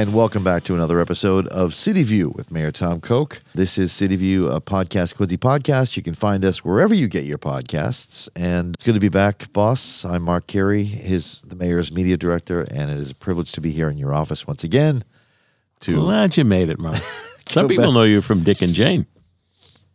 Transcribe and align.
and 0.00 0.14
welcome 0.14 0.42
back 0.42 0.64
to 0.64 0.74
another 0.74 0.98
episode 0.98 1.46
of 1.48 1.74
City 1.74 2.02
View 2.02 2.30
with 2.30 2.50
Mayor 2.50 2.72
Tom 2.72 3.02
Koch. 3.02 3.42
This 3.54 3.76
is 3.76 3.92
City 3.92 4.16
View, 4.16 4.48
a 4.48 4.58
podcast, 4.58 5.14
Quincy 5.14 5.36
podcast. 5.36 5.94
You 5.94 6.02
can 6.02 6.14
find 6.14 6.42
us 6.42 6.64
wherever 6.64 6.94
you 6.94 7.06
get 7.06 7.24
your 7.24 7.36
podcasts, 7.36 8.26
and 8.34 8.74
it's 8.74 8.82
good 8.84 8.94
to 8.94 9.00
be 9.00 9.10
back, 9.10 9.52
boss. 9.52 10.06
I'm 10.06 10.22
Mark 10.22 10.46
Carey, 10.46 10.84
his 10.84 11.42
the 11.42 11.54
mayor's 11.54 11.92
media 11.92 12.16
director, 12.16 12.62
and 12.62 12.90
it 12.90 12.96
is 12.96 13.10
a 13.10 13.14
privilege 13.14 13.52
to 13.52 13.60
be 13.60 13.72
here 13.72 13.90
in 13.90 13.98
your 13.98 14.14
office 14.14 14.46
once 14.46 14.64
again. 14.64 15.04
To 15.80 15.96
Glad 15.96 16.38
you 16.38 16.46
made 16.46 16.70
it, 16.70 16.78
Mark. 16.78 16.96
Some 17.46 17.68
people 17.68 17.84
back. 17.84 17.92
know 17.92 18.04
you 18.04 18.22
from 18.22 18.42
Dick 18.42 18.62
and 18.62 18.72
Jane. 18.72 19.04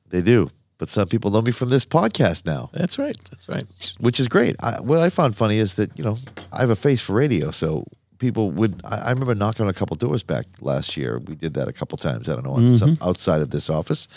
they 0.09 0.21
do, 0.21 0.51
but 0.77 0.87
some 0.89 1.07
people 1.07 1.31
know 1.31 1.41
me 1.41 1.51
from 1.51 1.69
this 1.69 1.83
podcast 1.83 2.45
now, 2.45 2.69
That's 2.73 2.99
right. 2.99 3.17
That's 3.31 3.49
right. 3.49 3.65
which 3.97 4.19
is 4.19 4.27
great. 4.27 4.55
I, 4.59 4.81
what 4.81 4.99
I 4.99 5.09
found 5.09 5.35
funny 5.35 5.57
is 5.57 5.73
that 5.75 5.97
you 5.97 6.03
know 6.03 6.19
I 6.53 6.59
have 6.59 6.69
a 6.69 6.75
face 6.75 7.01
for 7.01 7.13
radio, 7.13 7.49
so 7.49 7.87
people 8.19 8.51
would. 8.51 8.81
I, 8.83 8.97
I 8.97 9.09
remember 9.11 9.35
knocking 9.35 9.63
on 9.63 9.69
a 9.69 9.73
couple 9.73 9.95
doors 9.95 10.23
back 10.23 10.45
last 10.61 10.97
year. 10.97 11.19
We 11.19 11.35
did 11.35 11.53
that 11.55 11.67
a 11.67 11.73
couple 11.73 11.97
times. 11.97 12.29
I 12.29 12.33
don't 12.33 12.45
know 12.45 12.53
on 12.53 12.77
some, 12.77 12.95
mm-hmm. 12.95 13.03
outside 13.07 13.41
of 13.41 13.51
this 13.51 13.69
office, 13.69 14.07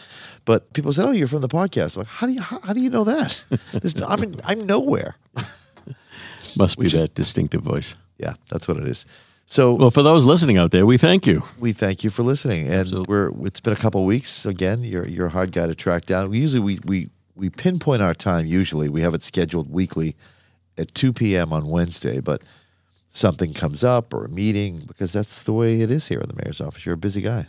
but 0.45 0.73
people 0.73 0.93
said, 0.93 1.07
"Oh, 1.07 1.11
you're 1.13 1.29
from 1.29 1.43
the 1.43 1.49
podcast." 1.49 1.97
I'm 1.97 2.03
like, 2.03 2.09
how 2.09 2.27
do 2.27 2.33
you 2.33 2.41
how, 2.41 2.61
how 2.61 2.73
do 2.73 2.81
you 2.81 2.91
know 2.91 3.05
that? 3.05 3.45
There's 3.73 4.01
I'm 4.03 4.23
in, 4.23 4.41
I'm 4.45 4.67
nowhere. 4.67 5.17
Must 6.57 6.77
be 6.79 6.85
Which 6.85 6.95
is- 6.95 7.01
that 7.01 7.15
distinctive 7.15 7.63
voice. 7.63 7.97
Yeah, 8.19 8.35
that's 8.51 8.67
what 8.67 8.79
it 8.79 8.87
is. 8.87 9.07
So 9.51 9.75
Well, 9.75 9.91
for 9.91 10.03
those 10.03 10.27
listening 10.27 10.59
out 10.59 10.73
there, 10.73 10.85
we 10.85 10.99
thank 10.99 11.27
you. 11.27 11.43
we 11.59 11.73
thank 11.73 12.05
you 12.05 12.11
for 12.11 12.23
listening, 12.23 12.67
and 12.67 12.81
Absolutely. 12.81 13.11
we're 13.11 13.47
it's 13.47 13.61
been 13.61 13.73
a 13.73 13.77
couple 13.77 14.05
weeks. 14.05 14.45
Again, 14.45 14.83
you're 14.83 15.07
you're 15.07 15.27
a 15.27 15.31
hard 15.31 15.53
guy 15.53 15.67
to 15.67 15.75
track 15.75 16.05
down. 16.05 16.29
We 16.29 16.39
usually 16.39 16.61
we 16.61 16.79
we 16.85 17.11
we 17.35 17.49
pinpoint 17.49 18.03
our 18.03 18.13
time. 18.13 18.45
Usually, 18.45 18.89
we 18.89 19.01
have 19.01 19.15
it 19.15 19.23
scheduled 19.23 19.71
weekly 19.71 20.17
at 20.77 20.95
two 20.95 21.13
p.m. 21.15 21.53
on 21.53 21.69
Wednesday, 21.69 22.21
but 22.21 22.43
something 23.19 23.53
comes 23.53 23.83
up 23.85 24.15
or 24.15 24.25
a 24.25 24.29
meeting 24.29 24.85
because 24.87 25.13
that's 25.13 25.43
the 25.43 25.53
way 25.53 25.81
it 25.81 25.91
is 25.91 26.09
here 26.09 26.21
in 26.21 26.29
the 26.29 26.35
mayor's 26.43 26.61
office. 26.61 26.87
You're 26.87 26.95
a 26.95 26.99
busy 26.99 27.21
guy. 27.21 27.47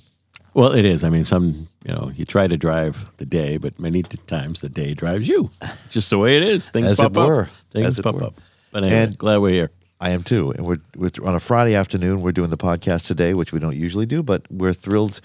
Well, 0.53 0.73
it 0.73 0.83
is. 0.83 1.03
I 1.03 1.09
mean, 1.09 1.25
some, 1.25 1.67
you 1.85 1.93
know, 1.93 2.11
you 2.15 2.25
try 2.25 2.47
to 2.47 2.57
drive 2.57 3.09
the 3.17 3.25
day, 3.25 3.57
but 3.57 3.79
many 3.79 4.01
times 4.03 4.61
the 4.61 4.69
day 4.69 4.93
drives 4.95 5.27
you. 5.27 5.51
It's 5.61 5.91
just 5.91 6.09
the 6.09 6.17
way 6.17 6.37
it 6.37 6.43
is. 6.43 6.69
Things 6.69 6.87
As 6.87 6.99
it 6.99 7.13
pop 7.13 7.17
up. 7.45 7.47
Things 7.71 7.85
As 7.85 7.99
it 7.99 8.03
pop 8.03 8.15
were. 8.15 8.23
up. 8.23 8.33
But 8.71 8.83
anyway, 8.83 9.03
And- 9.03 9.17
glad 9.17 9.37
we're 9.37 9.51
here. 9.51 9.71
I 10.01 10.11
am 10.11 10.23
too, 10.23 10.51
and 10.51 10.65
we're, 10.65 10.77
we're 10.95 11.11
on 11.25 11.35
a 11.35 11.41
Friday 11.41 11.75
afternoon. 11.75 12.21
We're 12.21 12.31
doing 12.31 12.49
the 12.51 12.57
podcast 12.57 13.05
today, 13.05 13.33
which 13.33 13.51
we 13.51 13.59
don't 13.59 13.75
usually 13.75 14.05
do, 14.05 14.23
but 14.23 14.43
we're 14.49 14.71
thrilled 14.71 15.19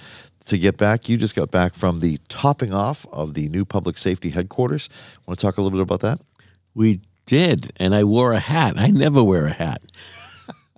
to 0.46 0.58
get 0.58 0.76
back. 0.76 1.08
You 1.08 1.16
just 1.16 1.36
got 1.36 1.52
back 1.52 1.74
from 1.74 2.00
the 2.00 2.18
topping 2.28 2.74
off 2.74 3.06
of 3.12 3.34
the 3.34 3.48
new 3.50 3.64
public 3.64 3.96
safety 3.96 4.30
headquarters. 4.30 4.88
Want 5.26 5.38
to 5.38 5.46
talk 5.46 5.58
a 5.58 5.62
little 5.62 5.78
bit 5.78 5.82
about 5.82 6.00
that? 6.00 6.20
We 6.74 7.00
did, 7.24 7.72
and 7.76 7.94
I 7.94 8.02
wore 8.02 8.32
a 8.32 8.40
hat. 8.40 8.74
I 8.76 8.88
never 8.88 9.22
wear 9.22 9.46
a 9.46 9.52
hat. 9.52 9.80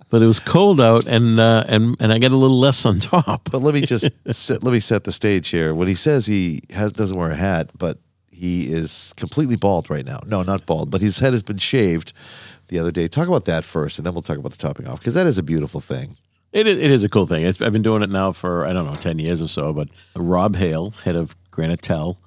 But 0.09 0.21
it 0.21 0.25
was 0.25 0.39
cold 0.39 0.79
out, 0.79 1.05
and 1.05 1.39
uh, 1.39 1.65
and 1.67 1.95
and 1.99 2.13
I 2.13 2.19
got 2.19 2.31
a 2.31 2.37
little 2.37 2.59
less 2.59 2.85
on 2.85 2.99
top. 3.01 3.49
But 3.51 3.61
let 3.61 3.73
me 3.73 3.81
just 3.81 4.09
set, 4.31 4.63
let 4.63 4.71
me 4.71 4.79
set 4.79 5.03
the 5.03 5.11
stage 5.11 5.49
here. 5.49 5.73
When 5.73 5.87
he 5.87 5.95
says 5.95 6.25
he 6.25 6.61
has 6.71 6.93
doesn't 6.93 7.17
wear 7.17 7.31
a 7.31 7.35
hat, 7.35 7.71
but 7.77 7.97
he 8.31 8.71
is 8.71 9.13
completely 9.17 9.55
bald 9.55 9.89
right 9.89 10.05
now. 10.05 10.19
No, 10.25 10.43
not 10.43 10.65
bald, 10.65 10.91
but 10.91 11.01
his 11.01 11.19
head 11.19 11.33
has 11.33 11.43
been 11.43 11.57
shaved 11.57 12.13
the 12.67 12.79
other 12.79 12.91
day. 12.91 13.07
Talk 13.07 13.27
about 13.27 13.45
that 13.45 13.65
first, 13.65 13.97
and 13.97 14.05
then 14.05 14.13
we'll 14.13 14.21
talk 14.21 14.37
about 14.37 14.51
the 14.51 14.57
topping 14.57 14.87
off 14.87 14.99
because 14.99 15.13
that 15.15 15.27
is 15.27 15.37
a 15.37 15.43
beautiful 15.43 15.81
thing. 15.81 16.15
It 16.53 16.67
is, 16.67 16.77
it 16.77 16.91
is 16.91 17.03
a 17.03 17.09
cool 17.09 17.25
thing. 17.25 17.43
It's, 17.43 17.61
I've 17.61 17.73
been 17.73 17.81
doing 17.81 18.01
it 18.01 18.09
now 18.09 18.31
for 18.31 18.65
I 18.65 18.73
don't 18.73 18.85
know 18.85 18.95
ten 18.95 19.19
years 19.19 19.41
or 19.41 19.47
so. 19.47 19.73
But 19.73 19.89
Rob 20.15 20.55
Hale, 20.55 20.91
head 21.03 21.15
of 21.15 21.35
Granite 21.51 21.81
Tel, 21.81 22.17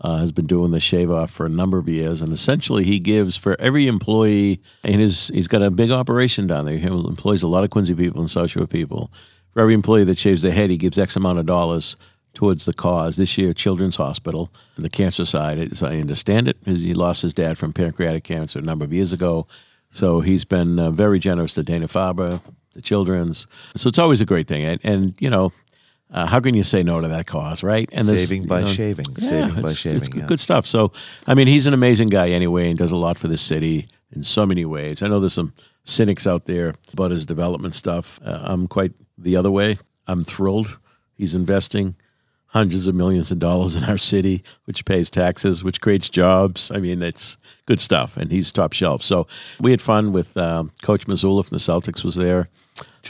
uh, 0.00 0.18
has 0.18 0.32
been 0.32 0.46
doing 0.46 0.70
the 0.70 0.80
shave 0.80 1.10
off 1.10 1.30
for 1.30 1.46
a 1.46 1.50
number 1.50 1.78
of 1.78 1.88
years, 1.88 2.22
and 2.22 2.32
essentially 2.32 2.84
he 2.84 2.98
gives 2.98 3.36
for 3.36 3.60
every 3.60 3.86
employee, 3.86 4.60
and 4.82 5.00
his 5.00 5.28
he's 5.28 5.48
got 5.48 5.62
a 5.62 5.70
big 5.70 5.90
operation 5.90 6.46
down 6.46 6.64
there. 6.64 6.78
He 6.78 6.86
employs 6.86 7.42
a 7.42 7.48
lot 7.48 7.64
of 7.64 7.70
Quincy 7.70 7.94
people 7.94 8.20
and 8.20 8.30
South 8.30 8.50
Shore 8.50 8.66
people. 8.66 9.10
For 9.52 9.60
every 9.60 9.74
employee 9.74 10.04
that 10.04 10.18
shaves 10.18 10.42
their 10.42 10.52
head, 10.52 10.70
he 10.70 10.76
gives 10.76 10.98
X 10.98 11.16
amount 11.16 11.38
of 11.38 11.46
dollars 11.46 11.96
towards 12.32 12.64
the 12.64 12.72
cause. 12.72 13.16
This 13.16 13.36
year, 13.36 13.52
Children's 13.52 13.96
Hospital, 13.96 14.52
and 14.76 14.84
the 14.84 14.90
cancer 14.90 15.24
side, 15.24 15.58
as 15.58 15.82
I 15.82 15.96
understand 15.96 16.48
it, 16.48 16.56
he 16.64 16.94
lost 16.94 17.22
his 17.22 17.34
dad 17.34 17.58
from 17.58 17.72
pancreatic 17.72 18.24
cancer 18.24 18.58
a 18.58 18.62
number 18.62 18.84
of 18.84 18.92
years 18.92 19.12
ago. 19.12 19.46
So 19.90 20.20
he's 20.20 20.44
been 20.44 20.78
uh, 20.78 20.92
very 20.92 21.18
generous 21.18 21.54
to 21.54 21.64
Dana 21.64 21.88
Farber, 21.88 22.40
the 22.74 22.80
Children's. 22.80 23.48
So 23.76 23.88
it's 23.88 23.98
always 23.98 24.20
a 24.20 24.24
great 24.24 24.46
thing. 24.46 24.64
And, 24.64 24.80
and 24.84 25.14
you 25.18 25.28
know, 25.28 25.52
uh, 26.12 26.26
how 26.26 26.40
can 26.40 26.54
you 26.54 26.64
say 26.64 26.82
no 26.82 27.00
to 27.00 27.08
that 27.08 27.26
cause, 27.26 27.62
right? 27.62 27.88
And 27.92 28.06
this, 28.06 28.28
Saving 28.28 28.42
you 28.42 28.48
by 28.48 28.60
know, 28.62 28.66
shaving. 28.66 29.06
yeah, 29.16 29.28
Saving 29.28 29.62
by 29.62 29.72
shaving, 29.72 29.98
It's 29.98 30.08
good, 30.08 30.20
yeah. 30.22 30.26
good 30.26 30.40
stuff. 30.40 30.66
So, 30.66 30.92
I 31.26 31.34
mean, 31.34 31.46
he's 31.46 31.66
an 31.66 31.74
amazing 31.74 32.08
guy 32.08 32.30
anyway 32.30 32.68
and 32.68 32.78
does 32.78 32.92
a 32.92 32.96
lot 32.96 33.18
for 33.18 33.28
the 33.28 33.38
city 33.38 33.86
in 34.12 34.22
so 34.22 34.44
many 34.46 34.64
ways. 34.64 35.02
I 35.02 35.08
know 35.08 35.20
there's 35.20 35.34
some 35.34 35.52
cynics 35.84 36.26
out 36.26 36.46
there 36.46 36.74
about 36.92 37.10
his 37.12 37.24
development 37.24 37.74
stuff. 37.74 38.18
Uh, 38.24 38.40
I'm 38.42 38.66
quite 38.68 38.92
the 39.16 39.36
other 39.36 39.50
way. 39.50 39.78
I'm 40.06 40.24
thrilled. 40.24 40.78
He's 41.14 41.34
investing 41.34 41.94
hundreds 42.46 42.88
of 42.88 42.94
millions 42.96 43.30
of 43.30 43.38
dollars 43.38 43.76
in 43.76 43.84
our 43.84 43.98
city, 43.98 44.42
which 44.64 44.84
pays 44.84 45.08
taxes, 45.10 45.62
which 45.62 45.80
creates 45.80 46.08
jobs. 46.10 46.72
I 46.72 46.78
mean, 46.78 46.98
that's 46.98 47.36
good 47.66 47.78
stuff, 47.78 48.16
and 48.16 48.32
he's 48.32 48.50
top 48.50 48.72
shelf. 48.72 49.04
So 49.04 49.28
we 49.60 49.70
had 49.70 49.80
fun 49.80 50.12
with 50.12 50.36
um, 50.36 50.72
Coach 50.82 51.06
Mazzulla 51.06 51.44
from 51.44 51.56
the 51.56 51.60
Celtics 51.62 52.02
was 52.02 52.16
there. 52.16 52.48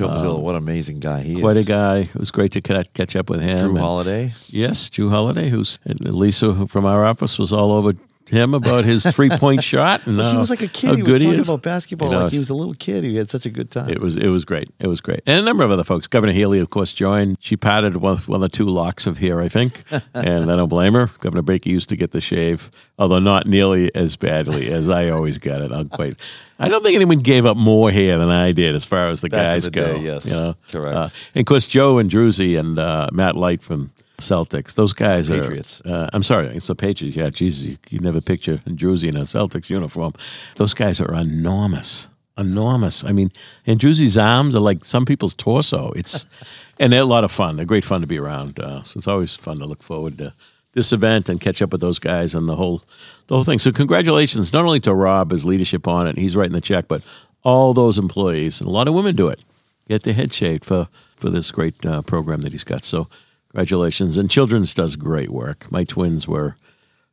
Joe 0.01 0.09
Mazzulla, 0.09 0.41
what 0.41 0.55
an 0.57 0.63
amazing 0.63 0.99
guy 1.01 1.23
he 1.23 1.35
Um, 1.37 1.41
Quite 1.41 1.57
a 1.59 1.65
guy. 1.65 1.99
It 2.01 2.17
was 2.17 2.31
great 2.31 2.53
to 2.53 2.61
catch 2.61 2.93
catch 2.95 3.15
up 3.17 3.31
with 3.31 3.41
him. 3.41 3.59
Jrue 3.59 3.69
And- 3.71 3.79
Holiday. 3.79 4.33
Yes, 4.49 4.89
Jrue 4.89 5.11
Holiday, 5.11 5.51
who's 5.51 5.79
and 5.85 5.99
Lisa 6.15 6.53
who- 6.53 6.67
from 6.67 6.85
our 6.85 7.05
office 7.05 7.39
was 7.39 7.53
all 7.53 7.73
over 7.73 7.95
him 8.31 8.55
about 8.55 8.85
his 8.85 9.05
three 9.05 9.31
point 9.31 9.63
shot. 9.63 10.07
And 10.07 10.21
he 10.21 10.37
was 10.37 10.51
like 10.51 10.63
a 10.63 10.69
kid. 10.69 10.97
He 10.97 11.03
was 11.03 11.23
talking 11.23 11.39
is. 11.41 11.49
about 11.49 11.63
basketball 11.63 12.09
You 12.09 12.15
know, 12.15 12.23
like 12.23 12.33
he 12.33 12.39
was 12.39 12.51
a 12.51 12.55
little 12.55 12.75
kid. 12.75 13.05
He 13.05 13.17
had 13.17 13.29
such 13.29 13.47
a 13.47 13.51
good 13.51 13.71
time. 13.71 13.89
It 13.89 14.01
was 14.01 14.17
it 14.17 14.29
was 14.29 14.45
great. 14.45 14.71
It 14.79 14.87
was 14.87 15.01
great, 15.01 15.21
and 15.27 15.39
a 15.39 15.43
number 15.43 15.65
of 15.65 15.71
other 15.71 15.85
folks. 15.85 16.07
Governor 16.07 16.33
Healey, 16.33 16.61
of 16.61 16.71
course, 16.71 16.93
joined. 16.93 17.37
She 17.41 17.57
patted 17.57 17.97
one, 17.97 18.17
one 18.19 18.43
or 18.43 18.49
two 18.49 18.67
locks 18.67 19.07
of 19.07 19.19
hair, 19.19 19.41
I 19.41 19.49
think, 19.49 19.83
and 20.15 20.51
I 20.51 20.57
don't 20.57 20.69
blame 20.69 20.95
her. 20.95 21.11
Governor 21.19 21.43
Baker 21.43 21.69
used 21.69 21.89
to 21.91 21.97
get 21.97 22.13
the 22.13 22.21
shave, 22.21 22.71
although 22.99 23.19
not 23.19 23.47
nearly 23.47 23.95
as 23.95 24.17
badly 24.17 24.71
as 24.73 24.89
I 24.89 25.11
always 25.11 25.39
got 25.39 25.61
it. 25.61 25.73
I'm 25.73 25.89
quite. 25.89 26.17
I 26.59 26.69
don't 26.69 26.83
think 26.83 26.95
anyone 26.95 27.21
gave 27.21 27.47
up 27.47 27.57
more 27.57 27.91
hair 27.91 28.19
than 28.19 28.29
I 28.29 28.53
did, 28.53 28.75
as 28.75 28.85
far 28.85 29.09
as 29.09 29.23
the 29.23 29.31
Back 29.31 29.39
guys 29.39 29.65
the 29.65 29.71
go. 29.71 29.95
day, 29.95 30.01
yes. 30.01 30.27
you 30.27 30.33
know? 30.33 30.55
Correct. 30.71 30.95
Uh, 30.95 31.09
and 31.35 31.41
of 31.41 31.47
course, 31.47 31.67
Joe 31.67 31.95
Andruzzi 31.95 32.59
and 32.59 32.79
uh, 32.79 33.09
Matt 33.13 33.35
Light 33.35 33.63
from 33.63 33.91
Celtics. 34.21 34.75
Those 34.75 34.93
guys 34.93 35.29
Patriots. 35.29 35.83
are. 35.85 36.05
Uh, 36.05 36.11
I'm 36.13 36.23
sorry, 36.23 36.47
it's 36.47 36.69
the 36.69 36.75
Patriots. 36.75 37.17
Yeah, 37.17 37.31
Jesus, 37.31 37.67
you, 37.67 37.79
you 37.91 37.99
never 37.99 38.21
picture 38.21 38.59
Druzy 38.59 39.09
in 39.09 39.17
a 39.17 39.23
Celtics 39.23 39.71
uniform. 39.71 40.13
Those 40.57 40.75
guys 40.75 41.01
are 41.01 41.15
enormous, 41.15 42.09
enormous. 42.39 43.05
I 43.05 43.13
mean, 43.13 43.33
and 43.67 43.81
Druzy's 43.81 44.17
arms 44.17 44.55
are 44.55 44.61
like 44.61 44.85
some 44.85 45.05
people's 45.05 45.35
torso. 45.35 45.93
It's 45.93 46.27
and 46.79 46.93
they're 46.93 47.03
a 47.03 47.07
lot 47.07 47.25
of 47.25 47.33
fun. 47.33 47.57
They're 47.57 47.67
great 47.67 47.85
fun 47.85 48.01
to 48.01 48.07
be 48.07 48.19
around. 48.19 48.59
Uh, 48.59 48.83
so 48.83 48.99
it's 48.99 49.09
always 49.09 49.37
fun 49.37 49.59
to 49.59 49.67
look 49.67 49.83
forward 49.83 50.19
to 50.19 50.33
this 50.73 50.93
event 50.93 51.29
and 51.29 51.41
catch 51.41 51.61
up 51.63 51.73
with 51.73 51.81
those 51.81 51.99
guys 51.99 52.35
and 52.35 52.49
the 52.49 52.57
whole 52.57 52.83
the 53.27 53.35
whole 53.35 53.45
thing. 53.45 53.59
So 53.59 53.73
congratulations, 53.73 54.53
not 54.53 54.65
only 54.65 54.81
to 54.81 54.95
Rob 54.95 55.31
his 55.31 55.45
leadership 55.45 55.87
on 55.89 56.07
it, 56.07 56.17
he's 56.17 56.37
writing 56.37 56.53
the 56.53 56.61
check, 56.61 56.89
but 56.89 57.03
all 57.43 57.75
those 57.75 57.99
employees 57.99 58.61
and 58.61 58.69
a 58.69 58.73
lot 58.73 58.89
of 58.89 58.95
women 58.95 59.17
do 59.17 59.29
it. 59.29 59.45
Get 59.89 60.05
their 60.05 60.15
head 60.15 60.33
shaved 60.33 60.65
for 60.65 60.89
for 61.17 61.31
this 61.31 61.51
great 61.51 61.85
uh, 61.85 62.03
program 62.03 62.41
that 62.43 62.53
he's 62.53 62.65
got. 62.65 62.85
So 62.85 63.09
congratulations. 63.51 64.19
And 64.19 64.31
Children's 64.31 64.75
does 64.75 64.97
great 64.97 65.31
work. 65.31 65.71
My 65.71 65.85
twins 65.85 66.27
were 66.27 66.57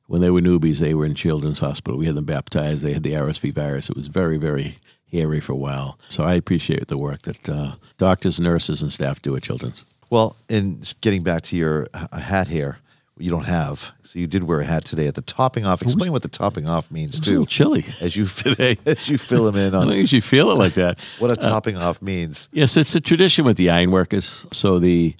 when 0.07 0.21
they 0.21 0.29
were 0.29 0.39
newbies, 0.39 0.79
they 0.79 0.93
were 0.93 1.05
in 1.05 1.15
Children's 1.15 1.59
Hospital. 1.59 1.99
We 1.99 2.05
had 2.05 2.15
them 2.15 2.23
baptized. 2.23 2.81
They 2.81 2.93
had 2.93 3.03
the 3.03 3.11
RSV 3.11 3.53
virus. 3.53 3.89
It 3.89 3.95
was 3.97 4.07
very, 4.07 4.37
very 4.37 4.75
hairy 5.11 5.41
for 5.41 5.51
a 5.51 5.57
while. 5.57 5.99
So 6.07 6.23
I 6.23 6.35
appreciate 6.35 6.87
the 6.87 6.97
work 6.97 7.23
that 7.23 7.49
uh, 7.49 7.73
doctors, 7.97 8.39
nurses, 8.39 8.81
and 8.81 8.91
staff 8.91 9.21
do 9.21 9.35
at 9.35 9.43
Children's. 9.43 9.83
Well, 10.09 10.37
in 10.47 10.81
getting 11.01 11.23
back 11.23 11.41
to 11.43 11.57
your 11.57 11.87
hat 12.13 12.47
here, 12.47 12.77
you 13.17 13.29
don't 13.29 13.43
have. 13.45 13.91
So 14.03 14.19
you 14.19 14.27
did 14.27 14.43
wear 14.43 14.61
a 14.61 14.65
hat 14.65 14.85
today 14.85 15.07
at 15.07 15.15
the 15.15 15.21
topping 15.21 15.65
off. 15.65 15.81
Explain 15.81 16.13
what 16.13 16.21
the 16.21 16.29
topping 16.29 16.69
off 16.69 16.89
means 16.89 17.17
It's 17.17 17.27
a 17.27 17.31
little 17.31 17.45
too, 17.45 17.49
chilly. 17.49 17.85
as 17.99 18.15
you 18.15 18.23
as 18.85 19.09
you 19.09 19.17
fill 19.17 19.45
them 19.45 19.57
in 19.57 19.75
I 19.75 19.79
don't 19.79 19.89
on 19.89 19.95
usually 19.97 20.21
feel 20.21 20.51
it 20.51 20.55
like 20.55 20.75
that. 20.75 20.99
what 21.19 21.31
a 21.31 21.35
topping 21.35 21.75
off 21.75 22.01
means. 22.01 22.47
Yes, 22.53 22.77
it's 22.77 22.95
a 22.95 23.01
tradition 23.01 23.43
with 23.43 23.57
the 23.57 23.69
ironworkers. 23.69 24.47
So 24.53 24.79
the 24.79 25.15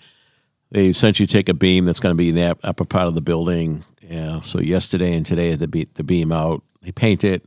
they 0.71 0.87
essentially 0.87 1.27
take 1.27 1.49
a 1.49 1.53
beam 1.53 1.85
that's 1.85 1.99
going 1.99 2.13
to 2.13 2.17
be 2.17 2.29
in 2.29 2.35
the 2.35 2.57
upper 2.63 2.85
part 2.85 3.07
of 3.07 3.15
the 3.15 3.21
building. 3.21 3.83
Yeah. 4.01 4.41
So 4.41 4.59
yesterday 4.59 5.13
and 5.13 5.25
today 5.25 5.55
they 5.55 5.65
beat 5.65 5.95
the 5.95 6.03
beam 6.03 6.31
out. 6.31 6.63
They 6.81 6.91
paint 6.91 7.23
it 7.23 7.43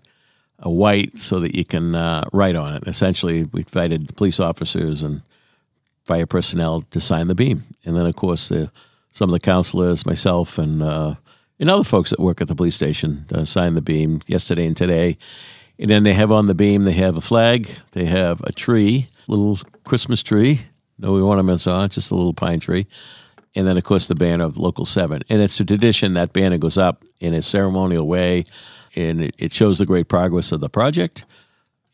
uh, 0.64 0.70
white 0.70 1.18
so 1.18 1.40
that 1.40 1.54
you 1.54 1.64
can 1.64 1.94
uh, 1.94 2.24
write 2.32 2.56
on 2.56 2.74
it. 2.74 2.84
Essentially, 2.86 3.44
we 3.44 3.60
invited 3.60 4.06
the 4.06 4.12
police 4.12 4.40
officers 4.40 5.02
and 5.02 5.22
fire 6.04 6.26
personnel 6.26 6.82
to 6.90 7.00
sign 7.00 7.28
the 7.28 7.34
beam, 7.34 7.62
and 7.84 7.96
then 7.96 8.06
of 8.06 8.16
course 8.16 8.48
the 8.48 8.70
some 9.12 9.30
of 9.30 9.32
the 9.32 9.40
councilors, 9.40 10.06
myself, 10.06 10.58
and 10.58 10.82
uh, 10.82 11.14
and 11.58 11.70
other 11.70 11.84
folks 11.84 12.10
that 12.10 12.20
work 12.20 12.40
at 12.40 12.48
the 12.48 12.54
police 12.54 12.74
station 12.74 13.26
uh, 13.32 13.44
signed 13.44 13.76
the 13.76 13.82
beam 13.82 14.20
yesterday 14.26 14.66
and 14.66 14.76
today. 14.76 15.16
And 15.78 15.88
then 15.88 16.02
they 16.02 16.12
have 16.12 16.30
on 16.30 16.46
the 16.46 16.54
beam, 16.54 16.84
they 16.84 16.92
have 16.92 17.16
a 17.16 17.22
flag, 17.22 17.70
they 17.92 18.04
have 18.04 18.42
a 18.42 18.52
tree, 18.52 19.06
little 19.28 19.58
Christmas 19.84 20.22
tree, 20.22 20.60
no 21.00 21.18
ornaments 21.20 21.66
on 21.66 21.88
just 21.88 22.10
a 22.10 22.14
little 22.14 22.34
pine 22.34 22.60
tree. 22.60 22.86
And 23.54 23.66
then, 23.66 23.76
of 23.76 23.84
course, 23.84 24.06
the 24.06 24.14
banner 24.14 24.44
of 24.44 24.56
Local 24.56 24.86
7. 24.86 25.22
And 25.28 25.42
it's 25.42 25.58
a 25.58 25.64
tradition 25.64 26.14
that 26.14 26.32
banner 26.32 26.58
goes 26.58 26.78
up 26.78 27.04
in 27.18 27.34
a 27.34 27.42
ceremonial 27.42 28.06
way, 28.06 28.44
and 28.94 29.22
it, 29.22 29.34
it 29.38 29.52
shows 29.52 29.78
the 29.78 29.86
great 29.86 30.08
progress 30.08 30.52
of 30.52 30.60
the 30.60 30.68
project. 30.68 31.24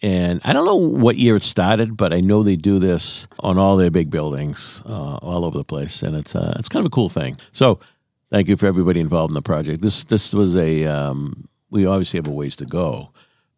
And 0.03 0.43
I 0.45 0.53
don't 0.53 0.67
know 0.67 0.77
what 0.77 1.17
year 1.17 1.37
it 1.37 1.43
started, 1.43 1.97
but 1.97 2.13
I 2.13 2.21
know 2.21 2.43
they 2.43 2.57
do 2.57 2.79
this 2.79 3.27
on 3.41 3.59
all 3.59 3.77
their 3.77 3.91
big 3.91 4.11
buildings 4.11 4.83
uh, 4.85 5.17
all 5.17 5.45
over 5.45 5.57
the 5.57 5.65
place, 5.65 6.03
and 6.03 6.15
it's 6.15 6.35
uh, 6.35 6.55
it's 6.59 6.69
kind 6.69 6.85
of 6.85 6.93
a 6.93 6.95
cool 6.95 7.09
thing. 7.09 7.39
So, 7.53 7.81
thank 8.31 8.49
you 8.49 8.59
for 8.59 8.67
everybody 8.67 9.01
involved 9.01 9.31
in 9.31 9.35
the 9.35 9.43
project. 9.43 9.81
This 9.81 10.05
this 10.05 10.35
was 10.35 10.55
a 10.55 10.85
um, 10.85 11.49
we 11.71 11.87
obviously 11.87 12.19
have 12.19 12.29
a 12.29 12.31
ways 12.31 12.57
to 12.57 12.67
go, 12.67 13.11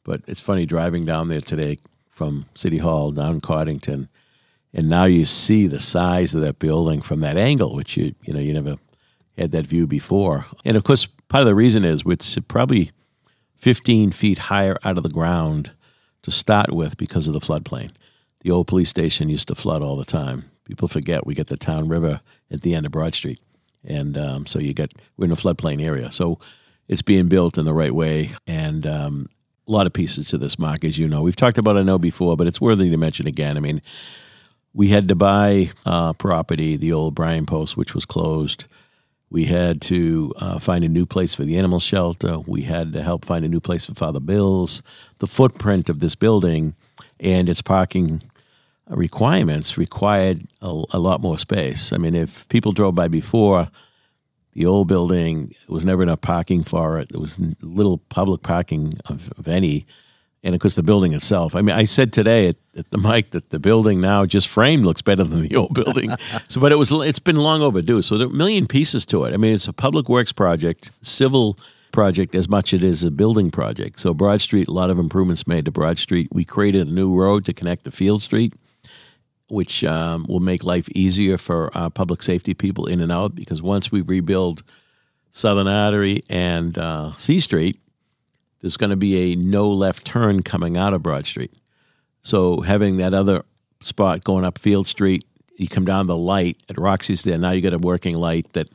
but 0.04 0.22
it's 0.28 0.40
funny 0.40 0.64
driving 0.64 1.04
down 1.04 1.26
there 1.26 1.40
today 1.40 1.78
from 2.08 2.46
City 2.54 2.78
Hall 2.78 3.10
down 3.10 3.40
Coddington, 3.40 4.08
and 4.72 4.88
now 4.88 5.04
you 5.04 5.24
see 5.24 5.66
the 5.66 5.80
size 5.80 6.34
of 6.34 6.42
that 6.42 6.58
building 6.58 7.00
from 7.00 7.20
that 7.20 7.36
angle, 7.36 7.74
which 7.74 7.96
you 7.96 8.14
you 8.24 8.34
know 8.34 8.40
you 8.40 8.52
never 8.52 8.76
had 9.36 9.52
that 9.52 9.66
view 9.66 9.86
before. 9.86 10.46
And 10.64 10.76
of 10.76 10.84
course, 10.84 11.06
part 11.06 11.42
of 11.42 11.46
the 11.46 11.54
reason 11.54 11.84
is 11.84 12.02
it's 12.06 12.38
probably 12.48 12.90
15 13.58 14.12
feet 14.12 14.38
higher 14.38 14.76
out 14.84 14.96
of 14.96 15.02
the 15.02 15.08
ground 15.08 15.72
to 16.22 16.30
start 16.30 16.72
with 16.72 16.96
because 16.96 17.28
of 17.28 17.34
the 17.34 17.40
floodplain. 17.40 17.90
The 18.40 18.50
old 18.50 18.66
police 18.66 18.88
station 18.88 19.28
used 19.28 19.48
to 19.48 19.54
flood 19.54 19.82
all 19.82 19.96
the 19.96 20.04
time. 20.04 20.50
People 20.64 20.88
forget 20.88 21.26
we 21.26 21.34
get 21.34 21.46
the 21.46 21.56
town 21.56 21.88
river 21.88 22.20
at 22.50 22.60
the 22.60 22.74
end 22.74 22.86
of 22.86 22.92
Broad 22.92 23.14
Street, 23.14 23.40
and 23.84 24.18
um, 24.18 24.46
so 24.46 24.58
you 24.58 24.74
get 24.74 24.92
we're 25.16 25.24
in 25.24 25.32
a 25.32 25.36
floodplain 25.36 25.82
area. 25.82 26.10
So 26.10 26.38
it's 26.88 27.02
being 27.02 27.28
built 27.28 27.58
in 27.58 27.64
the 27.64 27.74
right 27.74 27.94
way, 27.94 28.30
and 28.46 28.86
um, 28.86 29.28
a 29.66 29.72
lot 29.72 29.86
of 29.86 29.92
pieces 29.92 30.28
to 30.28 30.38
this, 30.38 30.58
Mark, 30.58 30.84
as 30.84 30.98
you 30.98 31.08
know. 31.08 31.22
We've 31.22 31.36
talked 31.36 31.58
about 31.58 31.76
I 31.76 31.82
know 31.82 31.98
before, 31.98 32.36
but 32.36 32.46
it's 32.46 32.60
worthy 32.60 32.90
to 32.90 32.96
mention 32.96 33.26
again. 33.26 33.56
I 33.56 33.60
mean, 33.60 33.80
we 34.78 34.88
had 34.90 35.08
to 35.08 35.16
buy 35.16 35.68
uh, 35.84 36.12
property, 36.12 36.76
the 36.76 36.92
old 36.92 37.12
Bryan 37.12 37.46
Post, 37.46 37.76
which 37.76 37.96
was 37.96 38.04
closed. 38.04 38.68
We 39.28 39.46
had 39.46 39.82
to 39.82 40.32
uh, 40.36 40.60
find 40.60 40.84
a 40.84 40.88
new 40.88 41.04
place 41.04 41.34
for 41.34 41.42
the 41.42 41.58
animal 41.58 41.80
shelter. 41.80 42.38
We 42.46 42.62
had 42.62 42.92
to 42.92 43.02
help 43.02 43.24
find 43.24 43.44
a 43.44 43.48
new 43.48 43.58
place 43.58 43.86
for 43.86 43.94
Father 43.94 44.20
Bills. 44.20 44.84
The 45.18 45.26
footprint 45.26 45.88
of 45.88 45.98
this 45.98 46.14
building 46.14 46.76
and 47.18 47.48
its 47.48 47.60
parking 47.60 48.22
requirements 48.88 49.76
required 49.76 50.46
a, 50.62 50.84
a 50.92 51.00
lot 51.00 51.20
more 51.20 51.40
space. 51.40 51.92
I 51.92 51.96
mean, 51.96 52.14
if 52.14 52.46
people 52.46 52.70
drove 52.70 52.94
by 52.94 53.08
before, 53.08 53.68
the 54.52 54.64
old 54.64 54.86
building 54.86 55.56
was 55.68 55.84
never 55.84 56.04
enough 56.04 56.20
parking 56.20 56.62
for 56.62 56.98
it. 56.98 57.08
There 57.08 57.20
was 57.20 57.36
little 57.62 57.98
public 57.98 58.42
parking 58.42 58.94
of, 59.06 59.32
of 59.36 59.48
any 59.48 59.86
and 60.42 60.54
of 60.54 60.60
course 60.60 60.76
the 60.76 60.82
building 60.82 61.14
itself. 61.14 61.56
I 61.56 61.62
mean, 61.62 61.74
I 61.74 61.84
said 61.84 62.12
today 62.12 62.48
at, 62.48 62.56
at, 62.76 62.90
the 62.90 62.98
mic 62.98 63.30
that 63.30 63.50
the 63.50 63.58
building 63.58 64.00
now 64.00 64.24
just 64.24 64.48
framed 64.48 64.84
looks 64.84 65.02
better 65.02 65.24
than 65.24 65.42
the 65.42 65.56
old 65.56 65.74
building. 65.74 66.10
so, 66.48 66.60
but 66.60 66.72
it 66.72 66.76
was 66.76 66.92
it's 66.92 67.18
been 67.18 67.36
long 67.36 67.62
overdue. 67.62 68.02
So 68.02 68.18
there 68.18 68.28
are 68.28 68.30
a 68.30 68.34
million 68.34 68.66
pieces 68.66 69.04
to 69.06 69.24
it. 69.24 69.34
I 69.34 69.36
mean, 69.36 69.54
it's 69.54 69.68
a 69.68 69.72
public 69.72 70.08
works 70.08 70.32
project, 70.32 70.92
civil 71.02 71.58
project 71.92 72.34
as 72.34 72.48
much 72.48 72.72
as 72.72 72.82
it 72.82 72.86
is 72.86 73.02
a 73.02 73.10
building 73.10 73.50
project. 73.50 73.98
So 73.98 74.14
Broad 74.14 74.40
Street, 74.40 74.68
a 74.68 74.72
lot 74.72 74.90
of 74.90 74.98
improvements 74.98 75.46
made 75.46 75.64
to 75.64 75.70
Broad 75.70 75.98
Street. 75.98 76.28
We 76.32 76.44
created 76.44 76.86
a 76.86 76.90
new 76.90 77.14
road 77.14 77.44
to 77.46 77.52
connect 77.52 77.84
to 77.84 77.90
Field 77.90 78.22
Street. 78.22 78.54
Which 79.50 79.82
um, 79.82 80.26
will 80.28 80.40
make 80.40 80.62
life 80.62 80.90
easier 80.90 81.38
for 81.38 81.74
our 81.74 81.88
public 81.88 82.22
safety 82.22 82.52
people 82.52 82.84
in 82.84 83.00
and 83.00 83.10
out 83.10 83.34
because 83.34 83.62
once 83.62 83.90
we 83.90 84.02
rebuild 84.02 84.62
Southern 85.30 85.66
Artery 85.66 86.22
and 86.28 86.76
uh, 86.76 87.12
C 87.12 87.40
Street, 87.40 87.80
there's 88.60 88.76
going 88.76 88.90
to 88.90 88.96
be 88.96 89.32
a 89.32 89.36
no 89.36 89.70
left 89.70 90.04
turn 90.04 90.42
coming 90.42 90.76
out 90.76 90.94
of 90.94 91.02
Broad 91.02 91.26
Street. 91.26 91.52
So 92.22 92.60
having 92.62 92.96
that 92.98 93.14
other 93.14 93.44
spot 93.80 94.24
going 94.24 94.44
up 94.44 94.58
Field 94.58 94.86
Street, 94.86 95.24
you 95.56 95.68
come 95.68 95.84
down 95.84 96.06
the 96.06 96.16
light 96.16 96.56
at 96.68 96.78
Roxy's 96.78 97.22
there. 97.22 97.38
Now 97.38 97.52
you 97.52 97.62
got 97.62 97.72
a 97.72 97.78
working 97.78 98.16
light 98.16 98.52
that 98.52 98.68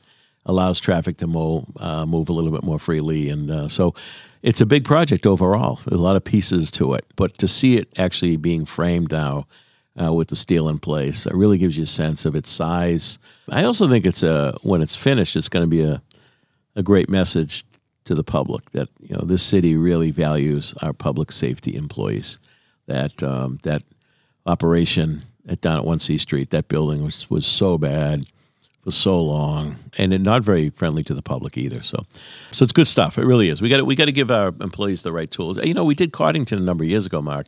allows 0.46 0.80
traffic 0.80 1.18
to 1.18 1.28
move, 1.28 1.66
uh, 1.78 2.06
move 2.06 2.30
a 2.30 2.34
little 2.34 2.52
bit 2.52 2.64
more 2.64 2.80
freely. 2.80 3.30
And 3.30 3.50
uh, 3.50 3.68
so 3.68 3.94
it's 4.42 4.62
a 4.62 4.66
big 4.66 4.84
project 4.84 5.26
overall. 5.26 5.80
There's 5.86 6.00
a 6.00 6.04
lot 6.04 6.16
of 6.16 6.24
pieces 6.24 6.70
to 6.72 6.94
it. 6.94 7.06
But 7.16 7.38
to 7.38 7.48
see 7.48 7.78
it 7.78 7.88
actually 7.98 8.36
being 8.38 8.66
framed 8.66 9.12
now 9.12 9.48
uh, 10.02 10.12
with 10.12 10.30
the 10.30 10.36
steel 10.36 10.68
in 10.68 10.80
place, 10.80 11.26
it 11.26 11.34
really 11.34 11.58
gives 11.58 11.78
you 11.78 11.84
a 11.84 11.88
sense 11.88 12.26
of 12.26 12.36
its 12.36 12.50
size. 12.50 13.20
I 13.50 13.64
also 13.64 13.88
think 13.88 14.06
it's 14.06 14.24
a, 14.24 14.58
when 14.64 14.82
it's 14.82 14.96
finished, 14.96 15.36
it's 15.36 15.50
going 15.50 15.64
to 15.64 15.70
be 15.70 15.84
a, 15.84 16.02
a 16.76 16.84
great 16.84 17.10
message 17.10 17.64
to 18.06 18.16
the 18.16 18.24
public 18.24 18.72
that 18.72 18.90
you 19.00 19.16
know 19.16 19.24
this 19.26 19.44
city 19.44 19.76
really 19.76 20.12
values 20.12 20.74
our 20.82 20.94
public 20.94 21.32
safety 21.32 21.76
employees. 21.76 22.40
That 22.88 23.24
um, 23.24 23.60
that 23.64 23.84
operation 24.46 25.22
at 25.48 25.62
down 25.62 25.78
at 25.78 25.86
One 25.86 26.00
C 26.00 26.18
Street, 26.18 26.50
that 26.50 26.68
building 26.68 27.04
was 27.04 27.30
was 27.30 27.46
so 27.46 27.78
bad 27.78 28.26
for 28.84 28.92
so 28.92 29.22
long, 29.22 29.78
and 29.98 30.24
not 30.24 30.44
very 30.44 30.70
friendly 30.70 31.04
to 31.06 31.14
the 31.14 31.22
public 31.22 31.58
either. 31.58 31.82
So, 31.82 32.06
so 32.52 32.64
it's 32.64 32.74
good 32.74 32.88
stuff. 32.88 33.18
It 33.18 33.26
really 33.26 33.48
is. 33.48 33.62
We 33.62 33.70
got 33.70 33.86
we 33.86 33.96
got 33.96 34.06
to 34.06 34.12
give 34.12 34.30
our 34.30 34.50
employees 34.60 35.04
the 35.04 35.14
right 35.14 35.32
tools. 35.32 35.58
You 35.64 35.74
know, 35.74 35.86
we 35.86 35.96
did 35.96 36.12
Coddington 36.12 36.58
a 36.58 36.62
number 36.62 36.84
of 36.84 36.90
years 36.90 37.06
ago, 37.06 37.22
Mark. 37.22 37.48